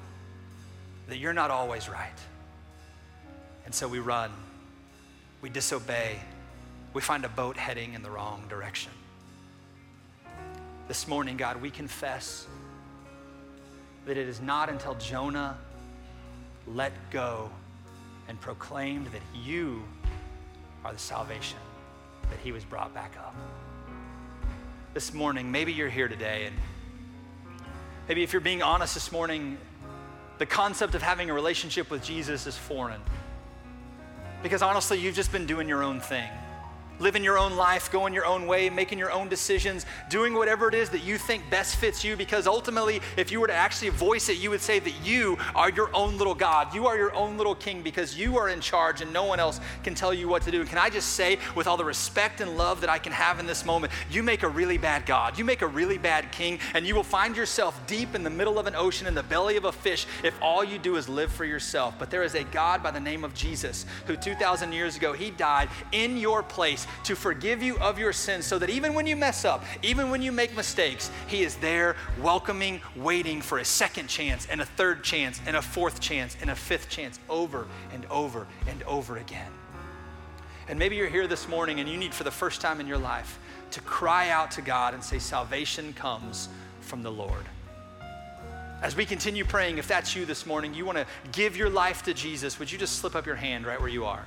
that 1.09 1.19
you're 1.19 1.33
not 1.33 1.51
always 1.51 1.89
right. 1.89 2.19
And 3.65 3.75
so 3.75 3.89
we 3.89 3.99
run, 3.99 4.31
we 5.41 5.51
disobey, 5.51 6.19
we 6.93 7.01
find 7.01 7.25
a 7.25 7.29
boat 7.29 7.57
heading 7.57 7.95
in 7.95 8.03
the 8.03 8.11
wrong 8.11 8.45
direction. 8.49 8.93
This 10.89 11.09
morning, 11.09 11.37
God, 11.37 11.61
we 11.63 11.71
confess 11.71 12.47
that 14.05 14.17
it 14.17 14.29
is 14.29 14.41
not 14.41 14.69
until 14.69 14.95
Jonah 14.97 15.57
let 16.67 16.93
go 17.11 17.51
and 18.29 18.41
proclaimed 18.41 19.07
that 19.07 19.23
you 19.45 19.83
are 20.85 20.93
the 20.93 20.99
salvation 20.99 21.59
that 22.31 22.39
he 22.41 22.53
was 22.53 22.65
brought 22.65 22.93
back 22.95 23.17
up. 23.19 23.35
This 24.95 25.15
morning, 25.15 25.51
maybe 25.51 25.73
you're 25.73 25.89
here 25.89 26.09
today, 26.09 26.47
and 26.47 26.57
maybe 28.09 28.23
if 28.23 28.33
you're 28.33 28.41
being 28.41 28.63
honest 28.63 28.95
this 28.95 29.13
morning, 29.13 29.57
the 30.39 30.47
concept 30.47 30.95
of 30.95 31.03
having 31.03 31.31
a 31.31 31.35
relationship 31.35 31.91
with 31.91 32.03
Jesus 32.03 32.47
is 32.47 32.57
foreign. 32.57 33.01
Because 34.43 34.63
honestly, 34.63 34.99
you've 34.99 35.15
just 35.15 35.31
been 35.31 35.47
doing 35.47 35.69
your 35.69 35.83
own 35.83 36.01
thing 36.01 36.29
living 36.99 37.25
your 37.25 37.39
own 37.39 37.57
life, 37.57 37.91
going 37.91 38.15
your 38.15 38.27
own 38.27 38.47
way, 38.47 38.71
making 38.71 38.99
your 38.99 39.11
own 39.11 39.29
decisions, 39.29 39.87
doing 40.09 40.35
whatever 40.35 40.69
it 40.69 40.75
is 40.75 40.89
that 40.91 41.03
you 41.03 41.19
think 41.19 41.49
best 41.51 41.77
fits 41.77 42.05
you. 42.05 42.17
Because 42.17 42.47
ultimately, 42.47 43.01
if 43.17 43.33
you 43.33 43.41
were 43.41 43.47
to 43.47 43.55
actually 43.55 43.91
voice 43.91 44.29
it, 44.29 44.39
you 44.39 44.51
would 44.51 44.61
say 44.61 44.79
that 44.79 44.95
you 45.05 45.37
are 45.55 45.71
your 45.71 45.95
own 45.95 46.17
little 46.19 46.35
God. 46.35 46.75
You 46.75 46.87
are 46.87 46.97
your 46.97 47.15
own 47.15 47.37
little 47.37 47.55
king 47.55 47.83
because 47.83 48.19
you 48.19 48.37
are 48.39 48.49
in 48.49 48.61
charge 48.61 49.01
and 49.01 49.13
no 49.13 49.25
one 49.25 49.41
else 49.41 49.61
can 49.83 49.95
tell 49.95 50.15
you 50.15 50.29
what 50.29 50.43
to 50.43 50.51
do. 50.51 50.65
Can 50.65 50.79
I 50.79 50.91
just 50.91 51.11
say, 51.11 51.39
with 51.55 51.67
all 51.67 51.77
the 51.77 51.85
respect 51.85 52.41
and 52.41 52.57
love 52.57 52.81
that 52.81 52.91
I 52.91 52.99
can 52.99 53.13
have 53.13 53.41
in 53.41 53.47
this 53.47 53.65
moment, 53.65 53.93
you 54.11 54.23
make 54.23 54.43
a 54.43 54.49
really 54.49 54.79
bad 54.79 55.07
God. 55.07 55.39
You 55.39 55.45
make 55.45 55.63
a 55.63 55.67
really 55.67 55.99
bad 55.99 56.31
king, 56.33 56.59
and 56.75 56.87
you 56.87 56.95
will 56.95 57.03
find 57.03 57.37
yourself 57.37 57.81
deep 57.87 58.15
in 58.15 58.23
the 58.23 58.31
middle 58.31 58.59
of 58.59 58.67
an 58.67 58.75
ocean 58.75 59.07
in 59.07 59.15
the 59.15 59.23
belly 59.23 59.57
of 59.57 59.65
a 59.65 59.73
fish 59.73 60.07
if 60.23 60.35
all 60.41 60.63
you 60.63 60.79
do 60.79 60.97
is 60.97 61.09
live 61.09 61.33
for 61.33 61.45
yourself. 61.45 61.95
But 61.99 62.11
there 62.11 62.23
is 62.23 62.35
a 62.35 62.45
God 62.45 62.83
by 62.83 62.91
the 62.91 63.01
name 63.01 63.25
of 63.25 63.35
Jesus 63.35 63.87
who 64.07 64.17
2,000 64.17 64.73
years 64.73 64.97
ago, 64.97 65.13
he 65.13 65.31
died 65.31 65.69
in 65.93 66.17
your 66.17 66.43
place 66.43 66.82
to 67.05 67.15
forgive 67.15 67.63
you 67.63 67.79
of 67.79 67.99
your 67.99 68.13
sins 68.13 68.47
so 68.47 68.59
that 68.59 68.71
even 68.71 68.95
when 68.95 69.07
you 69.07 69.17
mess 69.17 69.45
up, 69.45 69.65
even 69.83 70.11
when 70.11 70.23
you 70.23 70.33
make 70.33 70.57
mistakes, 70.57 71.11
He 71.27 71.43
is 71.43 71.57
there 71.57 71.97
welcoming, 72.21 72.81
waiting 72.97 73.41
for 73.41 73.59
a 73.59 73.65
second 73.65 74.09
chance 74.09 74.47
and 74.47 74.61
a 74.61 74.65
third 74.65 75.03
chance 75.05 75.41
and 75.47 75.57
a 75.57 75.63
fourth 75.63 76.01
chance 76.01 76.37
and 76.41 76.51
a 76.51 76.55
fifth 76.55 76.89
chance 76.89 77.19
over 77.29 77.67
and 77.93 78.05
over 78.07 78.47
and 78.69 78.83
over 78.85 79.17
again. 79.17 79.51
And 80.69 80.79
maybe 80.79 80.97
you're 80.97 81.09
here 81.09 81.27
this 81.27 81.49
morning 81.49 81.81
and 81.81 81.89
you 81.89 81.97
need 81.97 82.15
for 82.15 82.25
the 82.25 82.31
first 82.31 82.61
time 82.61 82.81
in 82.81 82.87
your 82.87 82.99
life 82.99 83.39
to 83.73 83.81
cry 83.81 84.29
out 84.31 84.51
to 84.53 84.63
God 84.63 84.95
and 84.95 85.03
say, 85.03 85.19
Salvation 85.19 85.93
comes 85.93 86.49
from 86.81 87.03
the 87.03 87.11
Lord. 87.11 87.45
As 88.83 88.97
we 88.97 89.07
continue 89.07 89.45
praying, 89.45 89.79
if 89.79 89.87
that's 89.87 90.17
you 90.17 90.25
this 90.25 90.45
morning, 90.45 90.75
you 90.75 90.85
want 90.85 90.99
to 90.99 91.07
give 91.31 91.57
your 91.57 91.71
life 91.71 92.03
to 92.03 92.15
Jesus, 92.15 92.59
would 92.59 92.71
you 92.71 92.79
just 92.79 92.97
slip 92.97 93.15
up 93.15 93.27
your 93.27 93.37
hand 93.37 93.65
right 93.65 93.81
where 93.81 93.89
you 93.89 94.05
are? 94.05 94.27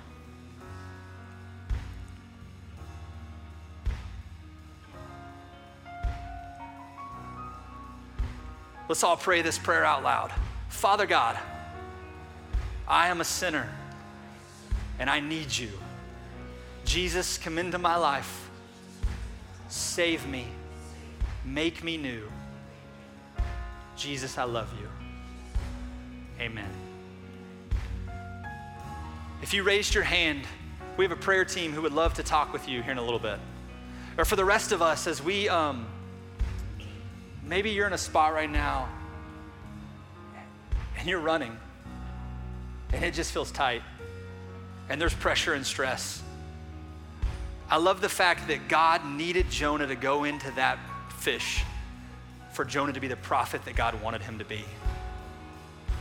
Let's 8.88 9.04
all 9.04 9.18
pray 9.18 9.42
this 9.42 9.58
prayer 9.58 9.84
out 9.84 10.04
loud. 10.04 10.32
Father 10.70 11.06
God, 11.06 11.38
I 12.88 13.08
am 13.08 13.20
a 13.20 13.26
sinner 13.26 13.68
and 15.00 15.10
I 15.10 15.20
need 15.20 15.56
you. 15.56 15.70
Jesus, 16.86 17.38
come 17.38 17.58
into 17.58 17.80
my 17.80 17.96
life. 17.96 18.50
Save 19.70 20.28
me. 20.28 20.46
Make 21.44 21.84
me 21.84 21.98
new. 21.98 22.32
Jesus, 23.96 24.38
I 24.38 24.44
love 24.44 24.70
you. 24.80 24.88
Amen. 26.40 26.70
If 29.42 29.54
you 29.54 29.64
raised 29.64 29.96
your 29.96 30.04
hand, 30.04 30.42
we 30.98 31.06
have 31.06 31.12
a 31.12 31.22
prayer 31.22 31.46
team 31.46 31.72
who 31.72 31.82
would 31.82 31.94
love 31.94 32.14
to 32.16 32.24
talk 32.24 32.54
with 32.54 32.68
you 32.68 32.82
here 32.82 32.92
in 32.92 32.98
a 32.98 33.04
little 33.04 33.20
bit. 33.20 33.40
Or 34.18 34.26
for 34.26 34.36
the 34.36 34.46
rest 34.46 34.72
of 34.72 34.82
us, 34.82 35.08
as 35.08 35.22
we 35.22 35.50
um, 35.50 35.88
Maybe 37.46 37.70
you're 37.70 37.86
in 37.86 37.94
a 37.94 37.98
spot 37.98 38.34
right 38.34 38.50
now 38.50 38.90
and 40.98 41.08
you're 41.08 41.20
running 41.20 41.56
and 42.92 43.04
it 43.04 43.14
just 43.14 43.32
feels 43.32 43.52
tight 43.52 43.84
and 44.90 45.00
there's 45.00 45.14
pressure 45.14 45.54
and 45.54 45.66
stress. 45.66 46.24
I 47.70 47.78
love 47.78 48.02
the 48.02 48.10
fact 48.10 48.48
that 48.48 48.68
God 48.68 49.06
needed 49.06 49.50
Jonah 49.50 49.88
to 49.88 49.96
go 49.96 50.24
into 50.24 50.50
that 50.52 50.80
fish 51.18 51.64
for 52.52 52.66
Jonah 52.66 52.94
to 52.94 53.00
be 53.00 53.08
the 53.08 53.16
prophet 53.16 53.64
that 53.66 53.76
God 53.76 54.02
wanted 54.02 54.22
him 54.22 54.40
to 54.40 54.46
be. 54.46 54.64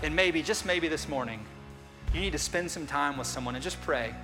And 0.02 0.14
maybe, 0.14 0.42
just 0.42 0.66
maybe 0.66 0.88
this 0.88 1.08
morning, 1.08 1.40
you 2.12 2.20
need 2.20 2.32
to 2.32 2.38
spend 2.38 2.70
some 2.70 2.86
time 2.86 3.16
with 3.16 3.26
someone 3.26 3.54
and 3.54 3.64
just 3.64 3.80
pray. 3.82 4.14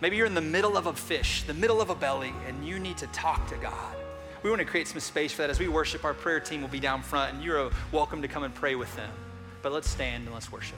Maybe 0.00 0.16
you're 0.16 0.26
in 0.26 0.34
the 0.34 0.42
middle 0.42 0.76
of 0.76 0.86
a 0.86 0.92
fish, 0.92 1.42
the 1.44 1.54
middle 1.54 1.80
of 1.80 1.88
a 1.88 1.94
belly, 1.94 2.32
and 2.46 2.66
you 2.66 2.78
need 2.78 2.98
to 2.98 3.06
talk 3.08 3.48
to 3.48 3.56
God 3.56 3.96
we 4.44 4.50
want 4.50 4.60
to 4.60 4.66
create 4.66 4.86
some 4.86 5.00
space 5.00 5.32
for 5.32 5.40
that. 5.40 5.48
As 5.48 5.58
we 5.58 5.68
worship, 5.68 6.04
our 6.04 6.12
prayer 6.12 6.38
team 6.38 6.60
will 6.60 6.68
be 6.68 6.78
down 6.78 7.02
front, 7.02 7.32
and 7.32 7.42
you're 7.42 7.70
welcome 7.92 8.20
to 8.20 8.28
come 8.28 8.44
and 8.44 8.54
pray 8.54 8.74
with 8.74 8.94
them. 8.94 9.10
But 9.62 9.72
let's 9.72 9.88
stand 9.88 10.26
and 10.26 10.34
let's 10.34 10.52
worship. 10.52 10.76